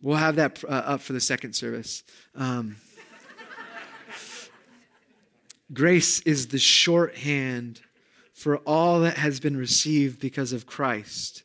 We'll 0.00 0.16
have 0.16 0.36
that 0.36 0.62
uh, 0.64 0.68
up 0.68 1.00
for 1.00 1.14
the 1.14 1.20
second 1.20 1.54
service. 1.54 2.02
Um, 2.34 2.76
grace 5.72 6.20
is 6.20 6.48
the 6.48 6.58
shorthand 6.58 7.80
for 8.34 8.58
all 8.58 9.00
that 9.00 9.16
has 9.16 9.40
been 9.40 9.56
received 9.56 10.20
because 10.20 10.52
of 10.52 10.66
Christ. 10.66 11.44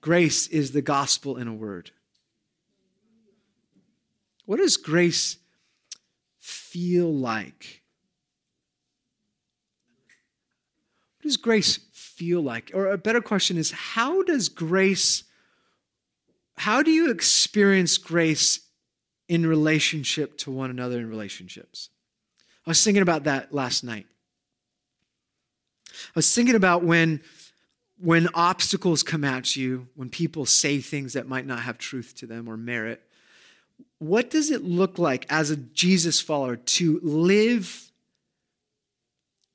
Grace 0.00 0.46
is 0.48 0.72
the 0.72 0.82
gospel 0.82 1.36
in 1.36 1.46
a 1.46 1.54
word. 1.54 1.92
What 4.46 4.56
does 4.56 4.76
grace 4.76 5.36
feel 6.40 7.14
like? 7.14 7.82
What 11.18 11.24
does 11.24 11.36
grace 11.36 11.78
feel 11.92 12.40
like? 12.40 12.72
Or 12.74 12.88
a 12.88 12.98
better 12.98 13.20
question 13.20 13.56
is 13.56 13.70
how 13.70 14.22
does 14.22 14.48
grace 14.48 15.24
how 16.60 16.82
do 16.82 16.90
you 16.90 17.10
experience 17.10 17.96
grace 17.96 18.60
in 19.28 19.46
relationship 19.46 20.36
to 20.36 20.50
one 20.50 20.68
another 20.68 20.98
in 20.98 21.08
relationships? 21.08 21.88
I 22.66 22.70
was 22.70 22.84
thinking 22.84 23.00
about 23.00 23.24
that 23.24 23.54
last 23.54 23.82
night. 23.82 24.06
I 25.88 26.12
was 26.14 26.34
thinking 26.34 26.54
about 26.54 26.84
when 26.84 27.22
when 27.98 28.28
obstacles 28.34 29.02
come 29.02 29.24
at 29.24 29.56
you, 29.56 29.88
when 29.94 30.10
people 30.10 30.44
say 30.44 30.80
things 30.80 31.14
that 31.14 31.26
might 31.26 31.46
not 31.46 31.60
have 31.60 31.78
truth 31.78 32.14
to 32.16 32.26
them 32.26 32.46
or 32.46 32.58
merit, 32.58 33.00
what 33.98 34.28
does 34.28 34.50
it 34.50 34.62
look 34.62 34.98
like 34.98 35.24
as 35.30 35.50
a 35.50 35.56
Jesus 35.56 36.20
follower 36.20 36.56
to 36.56 37.00
live 37.02 37.90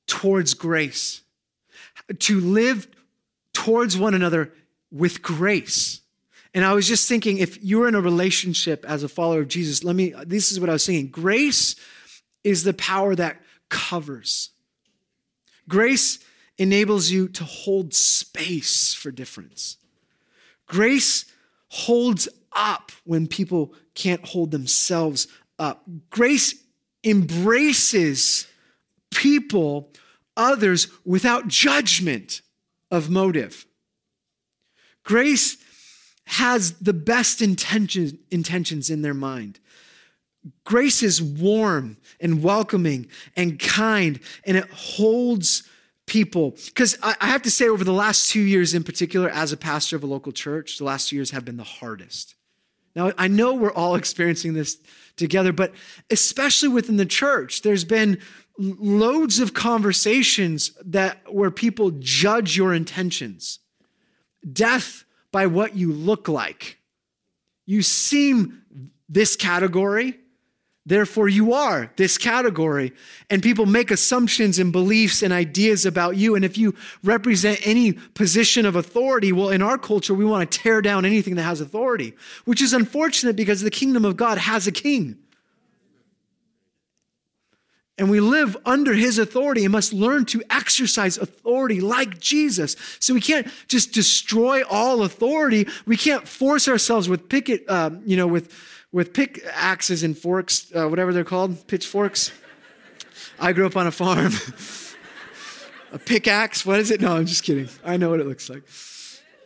towards 0.08 0.56
grace? 0.56 1.22
To 2.18 2.40
live 2.40 2.88
towards 3.54 3.96
one 3.96 4.16
another 4.16 4.52
with 4.92 5.22
grace. 5.22 6.02
And 6.56 6.64
I 6.64 6.74
was 6.74 6.88
just 6.88 7.10
thinking, 7.10 7.38
if 7.38 7.62
you're 7.62 7.90
in 7.90 7.96
a 7.96 8.02
relationship 8.02 8.86
as 8.88 9.04
a 9.04 9.10
follower 9.10 9.42
of 9.42 9.50
Jesus, 9.50 9.84
let 9.84 9.94
me, 9.94 10.14
this 10.26 10.54
is 10.54 10.60
what 10.60 10.70
I 10.70 10.74
was 10.74 10.86
saying. 10.86 11.10
Grace 11.10 11.76
is 12.46 12.64
the 12.64 12.74
power 12.74 13.14
that 13.14 13.42
covers. 13.70 14.52
Grace 15.68 16.18
enables 16.58 17.12
you 17.12 17.28
to 17.28 17.44
hold 17.44 17.94
space 17.94 18.94
for 18.94 19.12
difference. 19.12 19.76
Grace 20.66 21.26
holds 21.68 22.30
up 22.54 22.94
when 23.04 23.28
people 23.28 23.74
can't 23.94 24.26
hold 24.26 24.52
themselves 24.52 25.28
up. 25.60 25.84
Grace 26.10 26.56
embraces 27.04 28.48
people, 29.12 29.92
others, 30.38 30.88
without 31.04 31.50
judgment 31.50 32.42
of 32.90 33.10
motive. 33.10 33.66
Grace 35.04 35.58
has 36.26 36.74
the 36.74 36.94
best 36.94 37.42
intentions, 37.42 38.14
intentions 38.32 38.90
in 38.90 39.02
their 39.02 39.14
mind. 39.14 39.60
Grace 40.64 41.02
is 41.02 41.22
warm 41.22 41.98
and 42.20 42.44
welcoming 42.44 43.08
and 43.36 43.60
kind, 43.60 44.20
and 44.44 44.58
it 44.58 44.70
holds 44.70 45.64
people. 46.06 46.56
Because 46.66 46.98
I, 47.02 47.16
I 47.20 47.28
have 47.28 47.42
to 47.44 47.52
say, 47.52 47.68
over 47.68 47.84
the 47.84 47.94
last 47.94 48.30
two 48.30 48.42
years 48.42 48.74
in 48.74 48.84
particular, 48.84 49.30
as 49.30 49.52
a 49.52 49.58
pastor 49.58 49.96
of 49.96 50.04
a 50.04 50.08
local 50.08 50.32
church, 50.32 50.78
the 50.78 50.84
last 50.84 51.10
two 51.10 51.16
years 51.16 51.32
have 51.32 51.46
been 51.46 51.58
the 51.58 51.64
hardest. 51.64 52.36
Now, 52.96 53.12
I 53.18 53.28
know 53.28 53.54
we're 53.54 53.74
all 53.74 53.96
experiencing 53.96 54.54
this 54.54 54.78
together, 55.16 55.54
but 55.54 55.74
especially 56.10 56.70
within 56.70 56.98
the 56.98 57.06
church, 57.06 57.62
there's 57.62 57.86
been 57.86 58.20
loads 58.58 59.40
of 59.40 59.54
conversations 59.54 60.72
that 60.84 61.34
where 61.34 61.52
people 61.52 61.92
judge 61.92 62.56
your 62.56 62.74
intentions. 62.74 63.60
Death 64.52 65.05
by 65.36 65.48
what 65.48 65.76
you 65.76 65.92
look 65.92 66.30
like. 66.30 66.78
You 67.66 67.82
seem 67.82 68.62
this 69.10 69.36
category, 69.36 70.18
therefore 70.86 71.28
you 71.28 71.52
are 71.52 71.92
this 71.98 72.18
category. 72.18 72.94
And 73.30 73.44
people 73.44 73.66
make 73.66 73.92
assumptions 73.92 74.60
and 74.60 74.72
beliefs 74.72 75.22
and 75.22 75.34
ideas 75.34 75.86
about 75.86 76.16
you. 76.16 76.36
And 76.36 76.46
if 76.46 76.58
you 76.58 76.74
represent 77.04 77.60
any 77.68 77.92
position 77.92 78.66
of 78.66 78.78
authority, 78.78 79.34
well, 79.34 79.50
in 79.50 79.62
our 79.62 79.78
culture, 79.78 80.14
we 80.14 80.24
want 80.24 80.50
to 80.50 80.58
tear 80.58 80.82
down 80.82 81.04
anything 81.04 81.36
that 81.36 81.44
has 81.44 81.60
authority, 81.60 82.14
which 82.46 82.62
is 82.62 82.72
unfortunate 82.72 83.36
because 83.36 83.60
the 83.60 83.70
kingdom 83.70 84.06
of 84.06 84.16
God 84.16 84.38
has 84.38 84.68
a 84.68 84.72
king 84.72 85.18
and 87.98 88.10
we 88.10 88.20
live 88.20 88.58
under 88.66 88.94
his 88.94 89.18
authority 89.18 89.64
and 89.64 89.72
must 89.72 89.94
learn 89.94 90.26
to 90.26 90.44
exercise 90.50 91.18
authority 91.18 91.80
like 91.80 92.20
Jesus. 92.20 92.76
So 93.00 93.14
we 93.14 93.22
can't 93.22 93.48
just 93.68 93.94
destroy 93.94 94.64
all 94.64 95.04
authority. 95.04 95.68
We 95.86 95.96
can't 95.96 96.28
force 96.28 96.68
ourselves 96.68 97.08
with 97.08 97.30
picket, 97.30 97.64
uh, 97.70 97.92
you 98.06 98.18
know, 98.18 98.28
with 98.28 98.52
with 98.92 99.12
pickaxes 99.14 100.04
and 100.04 100.18
forks, 100.18 100.72
uh, 100.74 100.88
whatever 100.88 101.12
they're 101.12 101.26
called, 101.26 101.68
pitchforks. 101.68 102.32
I 103.38 103.52
grew 103.52 103.66
up 103.66 103.76
on 103.76 103.88
a 103.88 103.92
farm. 103.92 104.32
a 105.92 106.00
pickaxe, 106.00 106.66
what 106.66 106.80
is 106.80 106.92
it? 106.92 107.02
No, 107.02 107.18
I'm 107.18 107.26
just 107.26 107.44
kidding. 107.44 107.68
I 107.84 107.98
know 107.98 108.10
what 108.10 108.22
it 108.22 108.28
looks 108.28 108.50
like. 108.50 108.64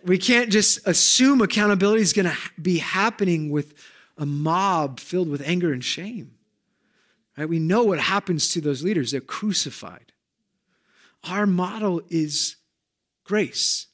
We 0.03 0.19
can't 0.19 0.51
just 0.51 0.88
assume 0.88 1.41
accountability 1.41 2.01
is 2.01 2.13
going 2.13 2.27
to 2.27 2.38
be 2.62 2.77
happening 2.77 3.49
with 3.49 3.73
a 4.19 4.25
mob 4.25 4.99
filled 4.99 5.29
with 5.29 5.41
anger 5.41 5.73
and 5.73 5.83
shame. 5.83 6.31
Right? 7.39 7.47
We 7.47 7.60
know 7.60 7.86
what 7.86 7.99
happens 7.99 8.49
to 8.49 8.60
those 8.60 8.84
leaders, 8.84 9.12
they're 9.12 9.21
crucified. 9.21 10.12
Our 11.23 11.45
model 11.45 12.02
is 12.10 12.58
grace. 13.23 13.88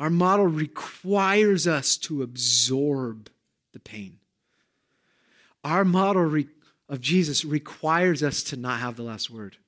Our 0.00 0.08
model 0.08 0.46
requires 0.46 1.66
us 1.66 1.98
to 1.98 2.22
absorb 2.22 3.28
the 3.74 3.78
pain. 3.78 4.20
Our 5.62 5.84
model 5.84 6.22
re- 6.22 6.48
of 6.88 7.02
Jesus 7.02 7.44
requires 7.44 8.22
us 8.22 8.42
to 8.44 8.56
not 8.56 8.80
have 8.80 8.96
the 8.96 9.02
last 9.02 9.28
word. 9.28 9.58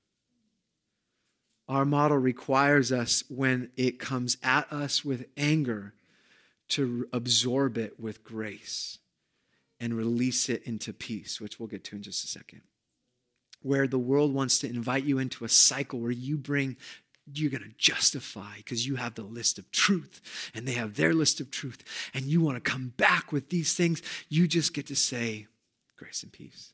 Our 1.68 1.84
model 1.84 2.16
requires 2.16 2.90
us, 2.90 3.22
when 3.28 3.70
it 3.76 3.98
comes 3.98 4.38
at 4.42 4.72
us 4.72 5.04
with 5.04 5.26
anger, 5.36 5.92
to 6.68 7.06
absorb 7.12 7.76
it 7.76 8.00
with 8.00 8.24
grace 8.24 8.98
and 9.80 9.94
release 9.94 10.48
it 10.48 10.62
into 10.64 10.92
peace, 10.92 11.40
which 11.40 11.58
we'll 11.58 11.66
get 11.66 11.84
to 11.84 11.96
in 11.96 12.02
just 12.02 12.24
a 12.24 12.28
second. 12.28 12.60
Where 13.62 13.86
the 13.86 13.98
world 13.98 14.32
wants 14.32 14.58
to 14.60 14.68
invite 14.68 15.04
you 15.04 15.18
into 15.18 15.44
a 15.44 15.48
cycle 15.48 16.00
where 16.00 16.10
you 16.10 16.36
bring 16.36 16.76
you're 17.32 17.50
going 17.50 17.62
to 17.62 17.76
justify 17.78 18.56
because 18.56 18.88
you 18.88 18.96
have 18.96 19.14
the 19.14 19.22
list 19.22 19.58
of 19.58 19.70
truth 19.70 20.20
and 20.52 20.66
they 20.66 20.72
have 20.72 20.96
their 20.96 21.14
list 21.14 21.38
of 21.38 21.48
truth 21.50 22.10
and 22.12 22.24
you 22.24 22.40
want 22.40 22.56
to 22.56 22.70
come 22.70 22.92
back 22.96 23.30
with 23.30 23.50
these 23.50 23.74
things 23.74 24.02
you 24.28 24.48
just 24.48 24.74
get 24.74 24.86
to 24.86 24.96
say 24.96 25.46
grace 25.96 26.24
and 26.24 26.32
peace 26.32 26.72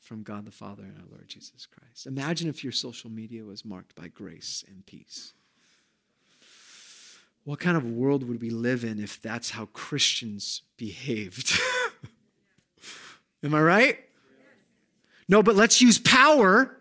from 0.00 0.22
God 0.22 0.46
the 0.46 0.50
Father 0.50 0.84
and 0.84 0.96
our 0.96 1.04
Lord 1.10 1.28
Jesus 1.28 1.66
Christ. 1.66 2.06
Imagine 2.06 2.48
if 2.48 2.64
your 2.64 2.72
social 2.72 3.10
media 3.10 3.44
was 3.44 3.64
marked 3.64 3.94
by 3.94 4.08
grace 4.08 4.64
and 4.66 4.84
peace. 4.86 5.34
What 7.44 7.60
kind 7.60 7.76
of 7.76 7.84
world 7.84 8.26
would 8.26 8.40
we 8.40 8.50
live 8.50 8.84
in 8.84 8.98
if 8.98 9.20
that's 9.20 9.50
how 9.50 9.66
Christians 9.66 10.62
behaved 10.78 11.52
Am 13.42 13.54
I 13.54 13.60
right? 13.60 13.98
No, 15.28 15.42
but 15.42 15.56
let's 15.56 15.80
use 15.80 15.98
power 15.98 16.76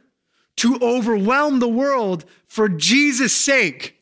to 0.58 0.80
overwhelm 0.82 1.60
the 1.60 1.68
world 1.68 2.26
for 2.46 2.68
Jesus' 2.70 3.36
sake. 3.36 3.94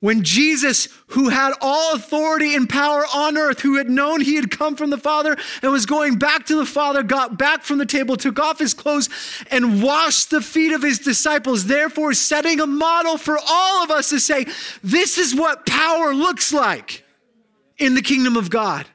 When 0.00 0.24
Jesus, 0.24 0.88
who 1.08 1.28
had 1.28 1.52
all 1.60 1.94
authority 1.94 2.56
and 2.56 2.68
power 2.68 3.04
on 3.14 3.38
earth, 3.38 3.60
who 3.60 3.76
had 3.76 3.88
known 3.88 4.20
he 4.20 4.34
had 4.34 4.50
come 4.50 4.74
from 4.74 4.90
the 4.90 4.98
Father 4.98 5.36
and 5.62 5.70
was 5.70 5.86
going 5.86 6.16
back 6.16 6.46
to 6.46 6.56
the 6.56 6.66
Father, 6.66 7.04
got 7.04 7.38
back 7.38 7.62
from 7.62 7.78
the 7.78 7.86
table, 7.86 8.16
took 8.16 8.40
off 8.40 8.58
his 8.58 8.74
clothes, 8.74 9.08
and 9.48 9.80
washed 9.80 10.30
the 10.30 10.40
feet 10.40 10.72
of 10.72 10.82
his 10.82 10.98
disciples, 10.98 11.66
therefore 11.66 12.14
setting 12.14 12.58
a 12.58 12.66
model 12.66 13.16
for 13.16 13.38
all 13.48 13.84
of 13.84 13.92
us 13.92 14.10
to 14.10 14.18
say, 14.18 14.44
this 14.82 15.18
is 15.18 15.36
what 15.36 15.66
power 15.66 16.12
looks 16.12 16.52
like 16.52 17.04
in 17.78 17.94
the 17.94 18.02
kingdom 18.02 18.36
of 18.36 18.50
God. 18.50 18.88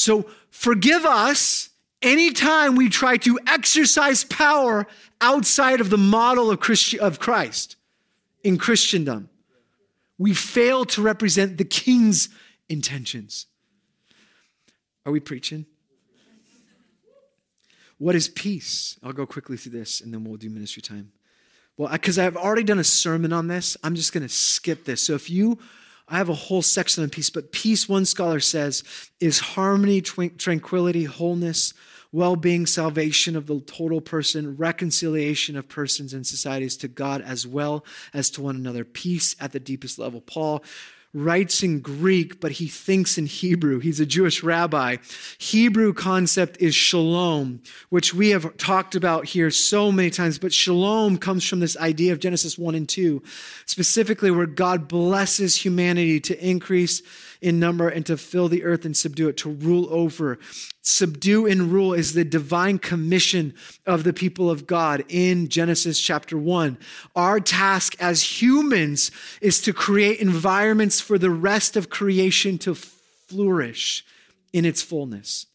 So 0.00 0.24
forgive 0.48 1.04
us 1.04 1.68
anytime 2.00 2.74
we 2.74 2.88
try 2.88 3.18
to 3.18 3.38
exercise 3.46 4.24
power 4.24 4.86
outside 5.20 5.78
of 5.78 5.90
the 5.90 5.98
model 5.98 6.50
of, 6.50 6.58
Christi- 6.58 6.98
of 6.98 7.18
Christ 7.18 7.76
in 8.42 8.56
Christendom. 8.56 9.28
We 10.16 10.32
fail 10.32 10.86
to 10.86 11.02
represent 11.02 11.58
the 11.58 11.66
king's 11.66 12.30
intentions. 12.66 13.44
Are 15.04 15.12
we 15.12 15.20
preaching? 15.20 15.66
What 17.98 18.14
is 18.14 18.26
peace? 18.26 18.98
I'll 19.02 19.12
go 19.12 19.26
quickly 19.26 19.58
through 19.58 19.72
this 19.72 20.00
and 20.00 20.14
then 20.14 20.24
we'll 20.24 20.38
do 20.38 20.48
ministry 20.48 20.80
time. 20.80 21.12
Well, 21.76 21.92
because 21.92 22.18
I've 22.18 22.38
already 22.38 22.64
done 22.64 22.78
a 22.78 22.84
sermon 22.84 23.34
on 23.34 23.48
this, 23.48 23.76
I'm 23.84 23.94
just 23.94 24.14
going 24.14 24.22
to 24.22 24.30
skip 24.30 24.86
this. 24.86 25.02
So 25.02 25.12
if 25.12 25.28
you, 25.28 25.58
I 26.10 26.18
have 26.18 26.28
a 26.28 26.34
whole 26.34 26.62
section 26.62 27.04
on 27.04 27.10
peace, 27.10 27.30
but 27.30 27.52
peace, 27.52 27.88
one 27.88 28.04
scholar 28.04 28.40
says, 28.40 28.82
is 29.20 29.38
harmony, 29.38 30.00
tranquility, 30.00 31.04
wholeness, 31.04 31.72
well 32.10 32.34
being, 32.34 32.66
salvation 32.66 33.36
of 33.36 33.46
the 33.46 33.60
total 33.60 34.00
person, 34.00 34.56
reconciliation 34.56 35.56
of 35.56 35.68
persons 35.68 36.12
and 36.12 36.26
societies 36.26 36.76
to 36.78 36.88
God 36.88 37.22
as 37.22 37.46
well 37.46 37.84
as 38.12 38.28
to 38.30 38.42
one 38.42 38.56
another, 38.56 38.84
peace 38.84 39.36
at 39.38 39.52
the 39.52 39.60
deepest 39.60 40.00
level. 40.00 40.20
Paul 40.20 40.64
writes 41.12 41.62
in 41.62 41.80
Greek, 41.80 42.40
but 42.40 42.52
he 42.52 42.68
thinks 42.68 43.18
in 43.18 43.26
Hebrew. 43.26 43.80
He's 43.80 43.98
a 43.98 44.06
Jewish 44.06 44.42
rabbi. 44.42 44.96
Hebrew 45.38 45.92
concept 45.92 46.56
is 46.60 46.74
shalom, 46.74 47.62
which 47.88 48.14
we 48.14 48.30
have 48.30 48.56
talked 48.56 48.94
about 48.94 49.26
here 49.26 49.50
so 49.50 49.90
many 49.90 50.10
times, 50.10 50.38
but 50.38 50.52
shalom 50.52 51.18
comes 51.18 51.46
from 51.46 51.60
this 51.60 51.76
idea 51.76 52.12
of 52.12 52.20
Genesis 52.20 52.56
1 52.56 52.74
and 52.76 52.88
2, 52.88 53.22
specifically 53.66 54.30
where 54.30 54.46
God 54.46 54.86
blesses 54.86 55.56
humanity 55.56 56.20
to 56.20 56.46
increase 56.48 57.02
in 57.40 57.58
number 57.58 57.88
and 57.88 58.04
to 58.06 58.16
fill 58.16 58.48
the 58.48 58.64
earth 58.64 58.84
and 58.84 58.96
subdue 58.96 59.28
it, 59.28 59.36
to 59.38 59.50
rule 59.50 59.86
over. 59.90 60.38
Subdue 60.82 61.46
and 61.46 61.72
rule 61.72 61.92
is 61.92 62.14
the 62.14 62.24
divine 62.24 62.78
commission 62.78 63.54
of 63.86 64.04
the 64.04 64.12
people 64.12 64.50
of 64.50 64.66
God 64.66 65.04
in 65.08 65.48
Genesis 65.48 65.98
chapter 65.98 66.36
1. 66.36 66.78
Our 67.16 67.40
task 67.40 67.96
as 68.00 68.40
humans 68.42 69.10
is 69.40 69.60
to 69.62 69.72
create 69.72 70.20
environments 70.20 71.00
for 71.00 71.18
the 71.18 71.30
rest 71.30 71.76
of 71.76 71.90
creation 71.90 72.58
to 72.58 72.74
flourish 72.74 74.04
in 74.52 74.64
its 74.64 74.82
fullness. 74.82 75.46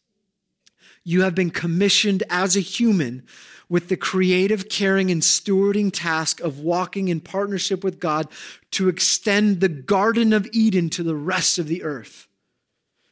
You 1.04 1.22
have 1.22 1.34
been 1.34 1.50
commissioned 1.50 2.24
as 2.28 2.56
a 2.56 2.60
human 2.60 3.24
with 3.68 3.88
the 3.88 3.96
creative, 3.96 4.68
caring, 4.68 5.10
and 5.10 5.22
stewarding 5.22 5.90
task 5.92 6.40
of 6.40 6.60
walking 6.60 7.08
in 7.08 7.20
partnership 7.20 7.82
with 7.82 7.98
God 7.98 8.28
to 8.72 8.88
extend 8.88 9.60
the 9.60 9.68
Garden 9.68 10.32
of 10.32 10.48
Eden 10.52 10.88
to 10.90 11.02
the 11.02 11.16
rest 11.16 11.58
of 11.58 11.66
the 11.66 11.82
earth. 11.82 12.28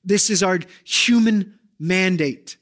This 0.04 0.30
is 0.30 0.42
our 0.42 0.60
human 0.84 1.58
mandate. 1.78 2.56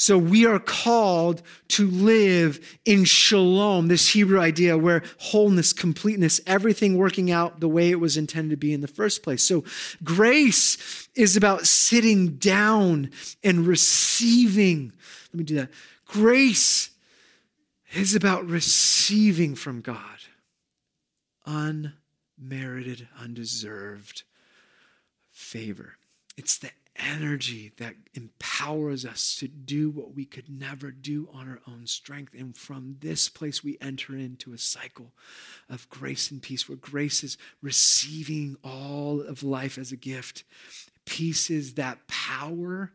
So 0.00 0.16
we 0.16 0.46
are 0.46 0.58
called 0.58 1.42
to 1.68 1.86
live 1.90 2.78
in 2.86 3.04
shalom, 3.04 3.88
this 3.88 4.08
Hebrew 4.08 4.40
idea 4.40 4.78
where 4.78 5.02
wholeness, 5.18 5.74
completeness, 5.74 6.40
everything 6.46 6.96
working 6.96 7.30
out 7.30 7.60
the 7.60 7.68
way 7.68 7.90
it 7.90 8.00
was 8.00 8.16
intended 8.16 8.52
to 8.52 8.56
be 8.56 8.72
in 8.72 8.80
the 8.80 8.88
first 8.88 9.22
place. 9.22 9.42
So 9.42 9.62
grace 10.02 11.06
is 11.14 11.36
about 11.36 11.66
sitting 11.66 12.36
down 12.38 13.10
and 13.44 13.66
receiving. 13.66 14.94
Let 15.34 15.38
me 15.38 15.44
do 15.44 15.56
that. 15.56 15.68
Grace 16.12 16.90
is 17.92 18.16
about 18.16 18.44
receiving 18.44 19.54
from 19.54 19.80
God 19.80 20.18
unmerited, 21.46 23.06
undeserved 23.20 24.24
favor. 25.30 25.98
It's 26.36 26.58
the 26.58 26.70
energy 26.96 27.70
that 27.76 27.94
empowers 28.14 29.06
us 29.06 29.36
to 29.36 29.46
do 29.46 29.88
what 29.88 30.12
we 30.12 30.24
could 30.24 30.48
never 30.50 30.90
do 30.90 31.28
on 31.32 31.48
our 31.48 31.60
own 31.68 31.86
strength. 31.86 32.34
And 32.34 32.56
from 32.56 32.96
this 32.98 33.28
place, 33.28 33.62
we 33.62 33.78
enter 33.80 34.16
into 34.16 34.52
a 34.52 34.58
cycle 34.58 35.12
of 35.68 35.88
grace 35.90 36.32
and 36.32 36.42
peace, 36.42 36.68
where 36.68 36.76
grace 36.76 37.22
is 37.22 37.38
receiving 37.62 38.56
all 38.64 39.20
of 39.20 39.44
life 39.44 39.78
as 39.78 39.92
a 39.92 39.96
gift. 39.96 40.42
Peace 41.04 41.50
is 41.50 41.74
that 41.74 42.08
power 42.08 42.90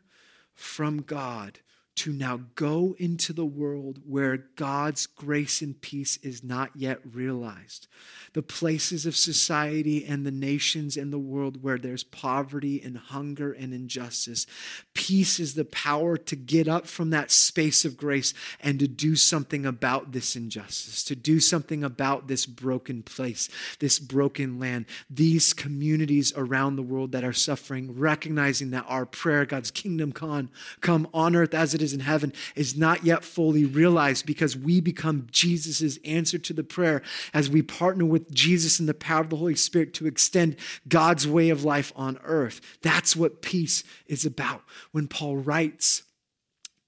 from 0.53 1.01
God 1.01 1.59
to 1.95 2.11
now 2.11 2.41
go 2.55 2.93
into 2.99 3.31
the 3.31 3.45
world 3.45 3.99
where 4.05 4.37
God's 4.57 5.05
grace 5.05 5.61
and 5.61 5.79
peace 5.79 6.17
is 6.17 6.43
not 6.43 6.71
yet 6.75 6.99
realized. 7.13 7.87
The 8.33 8.41
places 8.41 9.05
of 9.05 9.15
society 9.15 10.05
and 10.05 10.25
the 10.25 10.31
nations 10.31 10.97
and 10.97 11.13
the 11.13 11.17
world 11.17 11.63
where 11.63 11.77
there's 11.77 12.03
poverty 12.03 12.81
and 12.83 12.97
hunger 12.97 13.53
and 13.53 13.73
injustice. 13.73 14.45
Peace 14.93 15.39
is 15.39 15.53
the 15.53 15.63
power 15.63 16.17
to 16.17 16.35
get 16.35 16.67
up 16.67 16.85
from 16.85 17.11
that 17.11 17.31
space 17.31 17.85
of 17.85 17.95
grace 17.95 18.33
and 18.59 18.77
to 18.79 18.89
do 18.89 19.15
something 19.15 19.65
about 19.65 20.11
this 20.11 20.35
injustice, 20.35 21.01
to 21.05 21.15
do 21.15 21.39
something 21.39 21.81
about 21.81 22.27
this 22.27 22.45
broken 22.45 23.03
place, 23.03 23.47
this 23.79 23.99
broken 23.99 24.59
land, 24.59 24.85
these 25.09 25.53
communities 25.53 26.33
around 26.35 26.75
the 26.75 26.83
world 26.83 27.13
that 27.13 27.23
are 27.23 27.31
suffering, 27.31 27.97
recognizing 27.97 28.71
that 28.71 28.85
our 28.89 29.05
prayer, 29.05 29.45
God's 29.45 29.71
kingdom 29.71 30.11
come, 30.11 30.49
come 30.81 31.07
on 31.13 31.37
earth 31.37 31.53
as 31.53 31.73
it 31.73 31.81
is 31.81 31.84
in 31.93 32.01
heaven 32.01 32.33
is 32.55 32.77
not 32.77 33.03
yet 33.03 33.23
fully 33.23 33.65
realized 33.65 34.25
because 34.25 34.55
we 34.55 34.81
become 34.81 35.27
Jesus' 35.31 35.97
answer 36.05 36.37
to 36.37 36.53
the 36.53 36.63
prayer 36.63 37.01
as 37.33 37.49
we 37.49 37.61
partner 37.61 38.05
with 38.05 38.31
Jesus 38.33 38.79
in 38.79 38.85
the 38.85 38.93
power 38.93 39.21
of 39.21 39.29
the 39.29 39.37
Holy 39.37 39.55
Spirit 39.55 39.93
to 39.95 40.07
extend 40.07 40.55
God's 40.87 41.27
way 41.27 41.49
of 41.49 41.63
life 41.63 41.91
on 41.95 42.19
earth. 42.23 42.61
That's 42.81 43.15
what 43.15 43.41
peace 43.41 43.83
is 44.07 44.25
about. 44.25 44.63
When 44.91 45.07
Paul 45.07 45.37
writes 45.37 46.03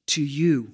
to 0.08 0.24
you, 0.24 0.74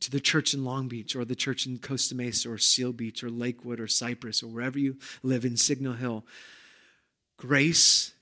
to 0.00 0.10
the 0.10 0.20
church 0.20 0.54
in 0.54 0.64
Long 0.64 0.88
Beach 0.88 1.16
or 1.16 1.24
the 1.24 1.34
church 1.34 1.66
in 1.66 1.78
Costa 1.78 2.14
Mesa 2.14 2.50
or 2.50 2.58
Seal 2.58 2.92
Beach 2.92 3.24
or 3.24 3.30
Lakewood 3.30 3.80
or 3.80 3.88
Cypress 3.88 4.42
or 4.42 4.48
wherever 4.48 4.78
you 4.78 4.98
live 5.22 5.44
in 5.44 5.56
Signal 5.56 5.94
Hill, 5.94 6.24
grace 7.36 8.12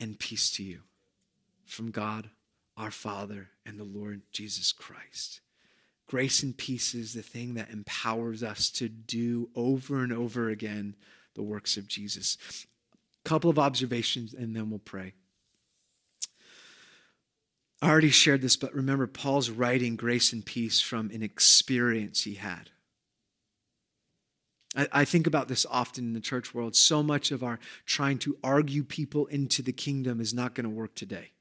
and 0.00 0.18
peace 0.18 0.50
to 0.52 0.62
you 0.62 0.80
from 1.66 1.90
God 1.90 2.30
our 2.82 2.90
Father 2.90 3.48
and 3.64 3.78
the 3.78 3.84
Lord 3.84 4.22
Jesus 4.32 4.72
Christ. 4.72 5.40
Grace 6.08 6.42
and 6.42 6.56
peace 6.56 6.94
is 6.94 7.14
the 7.14 7.22
thing 7.22 7.54
that 7.54 7.70
empowers 7.70 8.42
us 8.42 8.70
to 8.70 8.88
do 8.88 9.48
over 9.54 10.02
and 10.02 10.12
over 10.12 10.50
again 10.50 10.96
the 11.34 11.42
works 11.42 11.76
of 11.76 11.86
Jesus. 11.86 12.36
A 13.24 13.28
couple 13.28 13.48
of 13.48 13.58
observations 13.58 14.34
and 14.34 14.54
then 14.54 14.68
we'll 14.68 14.80
pray. 14.80 15.14
I 17.80 17.88
already 17.88 18.10
shared 18.10 18.42
this, 18.42 18.56
but 18.56 18.74
remember, 18.74 19.06
Paul's 19.06 19.50
writing 19.50 19.96
grace 19.96 20.32
and 20.32 20.44
peace 20.44 20.80
from 20.80 21.10
an 21.10 21.22
experience 21.22 22.24
he 22.24 22.34
had. 22.34 22.70
I, 24.74 25.04
think 25.04 25.26
about 25.26 25.48
this 25.48 25.66
often 25.68 26.04
in 26.04 26.12
the 26.14 26.20
church 26.20 26.54
world. 26.54 26.74
So 26.74 27.02
much 27.02 27.30
of 27.30 27.42
our 27.42 27.58
trying 27.84 28.16
to 28.20 28.38
argue 28.42 28.82
people 28.82 29.26
into 29.26 29.60
the 29.60 29.72
kingdom 29.72 30.18
is 30.18 30.32
not 30.32 30.54
going 30.54 30.64
to 30.64 30.70
work 30.70 30.94
today 30.94 31.32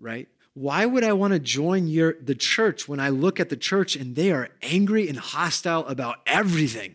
right? 0.00 0.28
Why 0.54 0.86
would 0.86 1.02
I 1.02 1.12
want 1.12 1.32
to 1.32 1.40
join 1.40 1.88
your 1.88 2.14
the 2.22 2.34
church 2.34 2.88
when 2.88 3.00
I 3.00 3.08
look 3.08 3.40
at 3.40 3.48
the 3.48 3.56
church 3.56 3.96
and 3.96 4.14
they 4.14 4.30
are 4.30 4.50
angry 4.62 5.08
and 5.08 5.18
hostile 5.18 5.84
about 5.86 6.18
everything? 6.26 6.94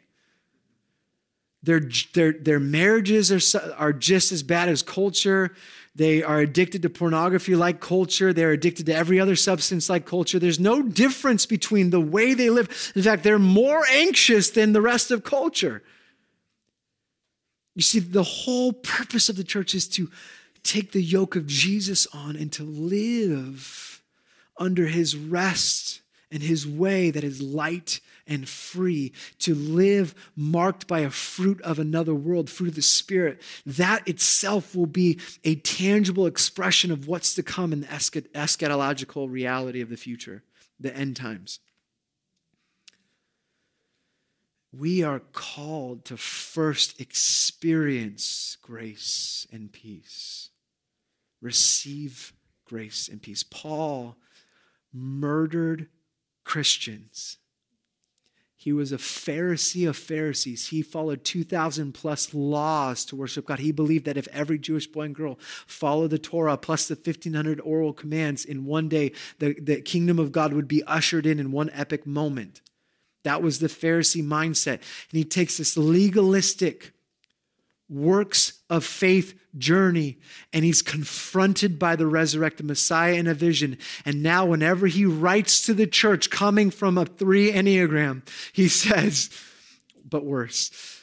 Their, 1.62 1.82
their, 2.14 2.32
their 2.32 2.60
marriages 2.60 3.32
are, 3.32 3.74
are 3.78 3.92
just 3.92 4.32
as 4.32 4.44
bad 4.44 4.70
as 4.70 4.82
culture. 4.82 5.54
They 5.94 6.24
are 6.24 6.40
addicted 6.40 6.84
to 6.84 6.90
pornography 6.90 7.56
like 7.56 7.82
culture. 7.82 8.32
They're 8.32 8.52
addicted 8.52 8.86
to 8.86 8.96
every 8.96 9.20
other 9.20 9.36
substance 9.36 9.90
like 9.90 10.06
culture. 10.06 10.40
There's 10.40 10.60
no 10.60 10.82
difference 10.82 11.46
between 11.46 11.90
the 11.90 12.00
way 12.00 12.34
they 12.34 12.50
live. 12.50 12.94
In 12.96 13.04
fact, 13.04 13.24
they're 13.24 13.38
more 13.38 13.84
anxious 13.92 14.50
than 14.50 14.72
the 14.72 14.82
rest 14.82 15.12
of 15.12 15.26
culture. 15.26 15.84
You 17.76 17.82
see, 17.82 18.00
the 18.00 18.24
whole 18.24 18.72
purpose 18.72 19.28
of 19.28 19.36
the 19.36 19.44
church 19.44 19.76
is 19.76 19.88
to 19.90 20.10
take 20.70 20.92
the 20.92 21.02
yoke 21.02 21.36
of 21.36 21.48
Jesus 21.48 22.06
on 22.14 22.36
and 22.36 22.52
to 22.54 22.64
live 22.64 24.04
under 24.58 24.86
his 24.86 25.16
rest 25.16 26.02
and 26.32 26.44
his 26.44 26.68
way 26.68 27.10
that 27.10 27.24
is 27.24 27.42
light 27.42 28.02
and 28.28 28.48
free, 28.48 29.12
to 29.40 29.56
live 29.56 30.14
marked 30.36 30.86
by 30.86 31.00
a 31.00 31.10
fruit 31.10 31.60
of 31.64 31.80
another 31.80 32.14
world, 32.14 32.52
fruit 32.52 32.70
of 32.70 32.76
the 32.76 32.84
Spirit, 32.84 33.42
that 33.66 34.08
itself 34.08 34.76
will 34.76 34.86
be 34.86 35.20
a 35.44 35.56
tangible 35.56 36.28
expression 36.28 36.92
of 36.92 37.08
what's 37.08 37.34
to 37.34 37.42
come 37.42 37.74
in 37.74 37.82
the 37.82 37.88
eschatological 37.88 39.28
reality 39.28 39.82
of 39.82 39.90
the 39.90 39.98
future, 39.98 40.44
the 40.80 40.96
end 40.96 41.16
times. 41.16 41.60
We 44.72 45.02
are 45.02 45.22
called 45.34 46.06
to 46.06 46.18
first 46.18 47.02
experience 47.02 48.56
grace 48.62 49.48
and 49.52 49.72
peace 49.72 50.49
receive 51.42 52.34
grace 52.66 53.08
and 53.08 53.22
peace. 53.22 53.44
Paul 53.44 54.16
murdered 54.94 55.88
Christians. 56.44 57.38
He 58.56 58.74
was 58.74 58.92
a 58.92 58.98
Pharisee 58.98 59.88
of 59.88 59.96
Pharisees. 59.96 60.68
He 60.68 60.82
followed 60.82 61.24
2,000 61.24 61.94
plus 61.94 62.34
laws 62.34 63.06
to 63.06 63.16
worship 63.16 63.46
God. 63.46 63.60
He 63.60 63.72
believed 63.72 64.04
that 64.04 64.18
if 64.18 64.28
every 64.34 64.60
Jewish 64.60 64.86
boy 64.86 65.04
and 65.04 65.16
girl 65.16 65.40
followed 65.66 66.10
the 66.10 66.20
Torah 66.20 66.58
plus 66.58 66.86
the 66.86 66.96
1,500 66.96 67.62
oral 67.62 67.94
commands 67.94 68.44
in 68.44 68.66
one 68.66 68.90
day, 68.90 69.14
the, 69.38 69.54
the 69.62 69.82
kingdom 69.82 70.20
of 70.20 70.34
God 70.34 70.52
would 70.52 70.68
be 70.68 70.84
ushered 70.84 71.26
in 71.26 71.40
in 71.40 71.54
one 71.54 71.70
epic 71.72 72.06
moment. 72.06 72.60
That 73.24 73.42
was 73.42 73.60
the 73.60 73.68
Pharisee 73.68 74.24
mindset. 74.24 74.80
And 74.80 75.14
he 75.14 75.24
takes 75.24 75.58
this 75.58 75.78
legalistic, 75.78 76.92
works 77.88 78.60
of 78.70 78.84
faith 78.84 79.39
journey 79.58 80.18
and 80.54 80.64
he's 80.64 80.82
confronted 80.82 81.80
by 81.80 81.96
the 81.96 82.08
resurrected 82.08 82.66
Messiah 82.66 83.14
in 83.14 83.28
a 83.28 83.34
vision. 83.34 83.78
And 84.06 84.22
now, 84.22 84.46
whenever 84.46 84.88
he 84.88 85.06
writes 85.06 85.62
to 85.64 85.74
the 85.74 85.88
church 85.88 86.30
coming 86.30 86.72
from 86.72 86.98
a 86.98 87.06
three 87.06 87.52
Enneagram, 87.52 88.22
he 88.54 88.68
says, 88.68 89.30
but 90.08 90.26
worse, 90.26 91.02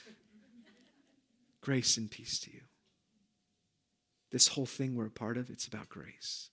grace 1.61 1.97
and 1.97 2.11
peace 2.11 2.39
to 2.41 2.53
you. 2.53 2.61
This 4.31 4.49
whole 4.49 4.67
thing 4.67 4.95
we're 4.95 5.07
a 5.07 5.11
part 5.11 5.37
of, 5.37 5.51
it's 5.51 5.67
about 5.67 5.89
grace. 5.89 6.51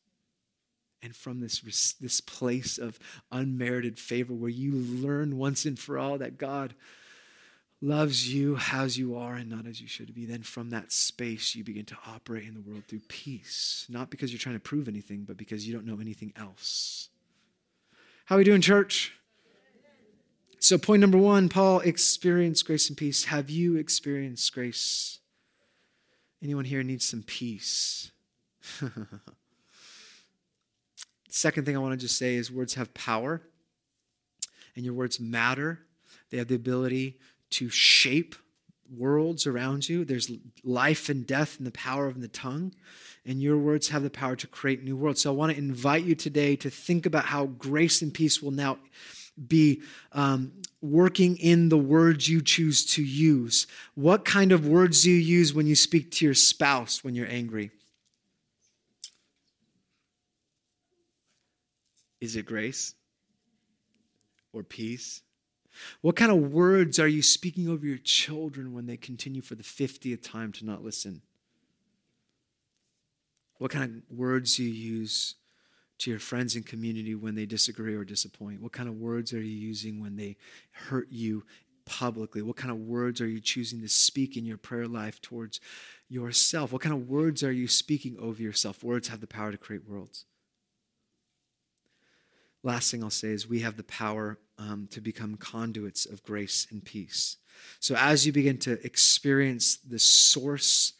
And 1.01 1.15
from 1.15 1.41
this, 1.41 1.93
this 1.99 2.21
place 2.21 2.77
of 2.77 2.97
unmerited 3.31 3.99
favor 3.99 4.33
where 4.33 4.49
you 4.49 4.71
learn 4.71 5.37
once 5.37 5.65
and 5.65 5.77
for 5.77 5.97
all 5.97 6.17
that 6.19 6.37
God 6.37 6.75
loves 7.83 8.33
you 8.33 8.57
as 8.71 8.97
you 8.97 9.15
are 9.17 9.33
and 9.33 9.49
not 9.49 9.67
as 9.67 9.81
you 9.81 9.87
should 9.87 10.15
be, 10.15 10.25
then 10.25 10.41
from 10.41 10.69
that 10.69 10.91
space 10.91 11.53
you 11.53 11.63
begin 11.63 11.83
to 11.83 11.97
operate 12.07 12.47
in 12.47 12.53
the 12.53 12.61
world 12.61 12.83
through 12.87 13.01
peace. 13.09 13.85
Not 13.89 14.09
because 14.09 14.31
you're 14.31 14.39
trying 14.39 14.55
to 14.55 14.61
prove 14.61 14.87
anything, 14.87 15.25
but 15.25 15.35
because 15.35 15.67
you 15.67 15.73
don't 15.73 15.85
know 15.85 15.99
anything 15.99 16.31
else. 16.37 17.09
How 18.25 18.35
are 18.35 18.37
we 18.37 18.45
doing, 18.45 18.61
church? 18.61 19.13
So, 20.59 20.77
point 20.77 21.01
number 21.01 21.17
one 21.17 21.49
Paul 21.49 21.81
experienced 21.81 22.65
grace 22.65 22.87
and 22.87 22.97
peace. 22.97 23.25
Have 23.25 23.49
you 23.49 23.75
experienced 23.75 24.53
grace? 24.53 25.19
Anyone 26.41 26.63
here 26.63 26.83
needs 26.83 27.03
some 27.03 27.23
peace? 27.23 28.11
Second 31.27 31.65
thing 31.65 31.75
I 31.75 31.79
want 31.79 31.91
to 31.91 31.97
just 31.97 32.17
say 32.17 32.35
is 32.35 32.49
words 32.49 32.75
have 32.75 32.93
power, 32.93 33.41
and 34.77 34.85
your 34.85 34.93
words 34.93 35.19
matter. 35.19 35.79
They 36.29 36.37
have 36.37 36.47
the 36.47 36.55
ability 36.55 37.19
to 37.53 37.69
shape 37.69 38.35
worlds 38.95 39.47
around 39.47 39.89
you. 39.89 40.05
There's 40.05 40.31
life 40.63 41.09
and 41.09 41.25
death 41.25 41.55
in 41.59 41.65
the 41.65 41.71
power 41.71 42.07
of 42.07 42.21
the 42.21 42.27
tongue, 42.27 42.73
and 43.25 43.41
your 43.41 43.57
words 43.57 43.89
have 43.89 44.03
the 44.03 44.09
power 44.09 44.35
to 44.35 44.47
create 44.47 44.83
new 44.83 44.95
worlds. 44.95 45.21
So 45.21 45.31
I 45.31 45.35
want 45.35 45.51
to 45.51 45.57
invite 45.57 46.03
you 46.03 46.15
today 46.15 46.55
to 46.57 46.69
think 46.69 47.05
about 47.05 47.25
how 47.25 47.45
grace 47.45 48.01
and 48.01 48.13
peace 48.13 48.41
will 48.41 48.51
now 48.51 48.77
be 49.47 49.81
um, 50.11 50.51
working 50.81 51.37
in 51.37 51.69
the 51.69 51.77
words 51.77 52.29
you 52.29 52.41
choose 52.41 52.85
to 52.85 53.03
use. 53.03 53.65
What 53.95 54.25
kind 54.25 54.51
of 54.51 54.67
words 54.67 55.03
do 55.03 55.11
you 55.11 55.17
use 55.17 55.53
when 55.53 55.65
you 55.65 55.75
speak 55.75 56.11
to 56.11 56.25
your 56.25 56.35
spouse 56.35 57.03
when 57.03 57.15
you're 57.15 57.29
angry? 57.29 57.71
Is 62.21 62.35
it 62.35 62.45
grace 62.45 62.93
or 64.53 64.63
peace? 64.63 65.21
What 66.01 66.15
kind 66.15 66.31
of 66.31 66.51
words 66.51 66.99
are 66.99 67.07
you 67.07 67.21
speaking 67.21 67.67
over 67.67 67.85
your 67.85 67.97
children 67.97 68.73
when 68.73 68.85
they 68.85 68.97
continue 68.97 69.41
for 69.41 69.55
the 69.55 69.63
50th 69.63 70.21
time 70.21 70.51
to 70.53 70.65
not 70.65 70.83
listen? 70.83 71.21
What 73.57 73.71
kind 73.71 74.03
of 74.09 74.17
words 74.17 74.57
do 74.57 74.63
you 74.63 74.73
use 74.73 75.35
to 75.99 76.09
your 76.09 76.19
friends 76.19 76.55
and 76.55 76.65
community 76.65 77.15
when 77.15 77.35
they 77.35 77.45
disagree 77.45 77.95
or 77.95 78.03
disappoint? 78.03 78.61
What 78.61 78.73
kind 78.73 78.89
of 78.89 78.95
words 78.95 79.33
are 79.33 79.41
you 79.41 79.55
using 79.55 80.01
when 80.01 80.15
they 80.15 80.37
hurt 80.71 81.07
you 81.09 81.43
publicly? 81.85 82.41
What 82.41 82.57
kind 82.57 82.71
of 82.71 82.77
words 82.79 83.21
are 83.21 83.27
you 83.27 83.39
choosing 83.39 83.81
to 83.81 83.89
speak 83.89 84.35
in 84.35 84.45
your 84.45 84.57
prayer 84.57 84.87
life 84.87 85.21
towards 85.21 85.59
yourself? 86.09 86.71
What 86.71 86.81
kind 86.81 86.95
of 86.95 87.07
words 87.07 87.43
are 87.43 87.51
you 87.51 87.67
speaking 87.67 88.17
over 88.19 88.41
yourself? 88.41 88.83
Words 88.83 89.07
have 89.07 89.21
the 89.21 89.27
power 89.27 89.51
to 89.51 89.57
create 89.57 89.87
worlds. 89.87 90.25
Last 92.63 92.91
thing 92.91 93.03
I'll 93.03 93.09
say 93.09 93.29
is 93.29 93.47
we 93.47 93.59
have 93.59 93.77
the 93.77 93.83
power 93.83 94.39
um, 94.57 94.87
to 94.91 95.01
become 95.01 95.35
conduits 95.35 96.05
of 96.05 96.23
grace 96.23 96.67
and 96.71 96.83
peace. 96.83 97.37
So 97.79 97.95
as 97.95 98.25
you 98.25 98.31
begin 98.31 98.57
to 98.59 98.83
experience 98.85 99.77
the 99.77 99.99
source 99.99 100.93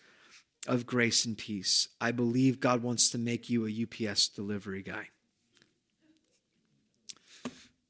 of 0.67 0.85
grace 0.85 1.25
and 1.25 1.37
peace, 1.37 1.89
I 1.99 2.11
believe 2.11 2.59
God 2.59 2.81
wants 2.81 3.09
to 3.11 3.17
make 3.17 3.49
you 3.49 3.67
a 3.67 4.09
UPS 4.09 4.29
delivery 4.29 4.81
guy. 4.81 5.09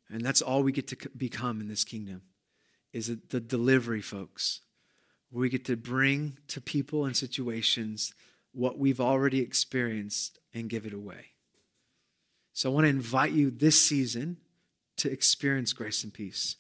And 0.10 0.22
that's 0.22 0.42
all 0.42 0.64
we 0.64 0.72
get 0.72 0.88
to 0.90 1.10
become 1.18 1.60
in 1.60 1.68
this 1.68 1.84
kingdom 1.84 2.22
is 2.92 3.08
the 3.30 3.40
delivery 3.40 4.02
folks. 4.02 4.62
We 5.32 5.50
get 5.50 5.66
to 5.66 5.76
bring 5.76 6.38
to 6.50 6.62
people 6.62 7.06
and 7.06 7.18
situations 7.18 8.14
what 8.52 8.78
we've 8.78 9.02
already 9.02 9.40
experienced 9.40 10.38
and 10.54 10.70
give 10.70 10.86
it 10.86 10.94
away. 10.94 11.32
So 12.54 12.70
I 12.70 12.74
want 12.74 12.86
to 12.86 12.90
invite 12.90 13.32
you 13.32 13.50
this 13.50 13.82
season 13.82 14.38
to 14.98 15.12
experience 15.12 15.74
grace 15.74 16.04
and 16.04 16.14
peace. 16.14 16.58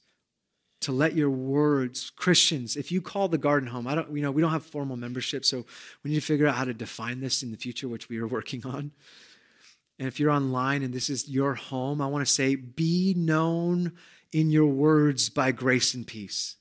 To 0.81 0.91
let 0.91 1.15
your 1.15 1.29
words, 1.29 2.09
Christians, 2.09 2.75
if 2.75 2.91
you 2.91 3.01
call 3.01 3.29
the 3.29 3.37
garden 3.37 3.69
home, 3.69 3.87
I 3.87 3.95
don't, 3.95 4.13
you 4.15 4.21
know, 4.21 4.31
we 4.31 4.41
don't 4.41 4.51
have 4.51 4.65
formal 4.65 4.97
membership, 4.97 5.45
so 5.45 5.65
we 6.03 6.11
need 6.11 6.19
to 6.19 6.25
figure 6.25 6.45
out 6.45 6.55
how 6.55 6.65
to 6.65 6.73
define 6.73 7.21
this 7.21 7.41
in 7.41 7.51
the 7.51 7.57
future, 7.57 7.87
which 7.87 8.09
we 8.09 8.17
are 8.19 8.27
working 8.27 8.61
on. 8.65 8.91
And 9.99 10.07
if 10.07 10.19
you're 10.19 10.31
online 10.31 10.83
and 10.83 10.93
this 10.93 11.09
is 11.09 11.29
your 11.29 11.53
home, 11.53 12.01
I 12.01 12.07
want 12.07 12.25
to 12.25 12.31
say, 12.31 12.55
be 12.55 13.13
known 13.15 13.93
in 14.31 14.49
your 14.49 14.65
words 14.65 15.29
by 15.29 15.51
grace 15.51 15.93
and 15.93 16.05
peace 16.05 16.57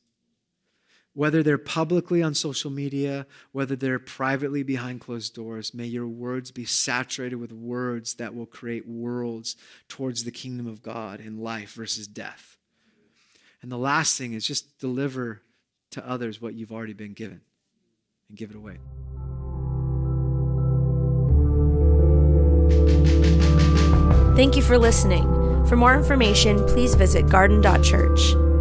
whether 1.14 1.42
they're 1.42 1.58
publicly 1.58 2.22
on 2.22 2.34
social 2.34 2.70
media, 2.70 3.26
whether 3.52 3.76
they're 3.76 3.98
privately 3.98 4.62
behind 4.62 5.00
closed 5.00 5.34
doors, 5.34 5.74
may 5.74 5.84
your 5.84 6.06
words 6.06 6.50
be 6.50 6.64
saturated 6.64 7.36
with 7.36 7.52
words 7.52 8.14
that 8.14 8.34
will 8.34 8.46
create 8.46 8.88
worlds 8.88 9.56
towards 9.88 10.24
the 10.24 10.30
kingdom 10.30 10.66
of 10.66 10.82
God 10.82 11.20
and 11.20 11.38
life 11.38 11.74
versus 11.74 12.06
death. 12.06 12.56
And 13.60 13.70
the 13.70 13.78
last 13.78 14.16
thing 14.16 14.32
is 14.32 14.46
just 14.46 14.78
deliver 14.78 15.42
to 15.90 16.08
others 16.08 16.40
what 16.40 16.54
you've 16.54 16.72
already 16.72 16.94
been 16.94 17.12
given 17.12 17.42
and 18.28 18.38
give 18.38 18.50
it 18.50 18.56
away. 18.56 18.78
Thank 24.34 24.56
you 24.56 24.62
for 24.62 24.78
listening. 24.78 25.24
For 25.66 25.76
more 25.76 25.94
information, 25.94 26.64
please 26.66 26.94
visit 26.94 27.28
garden.church. 27.28 28.51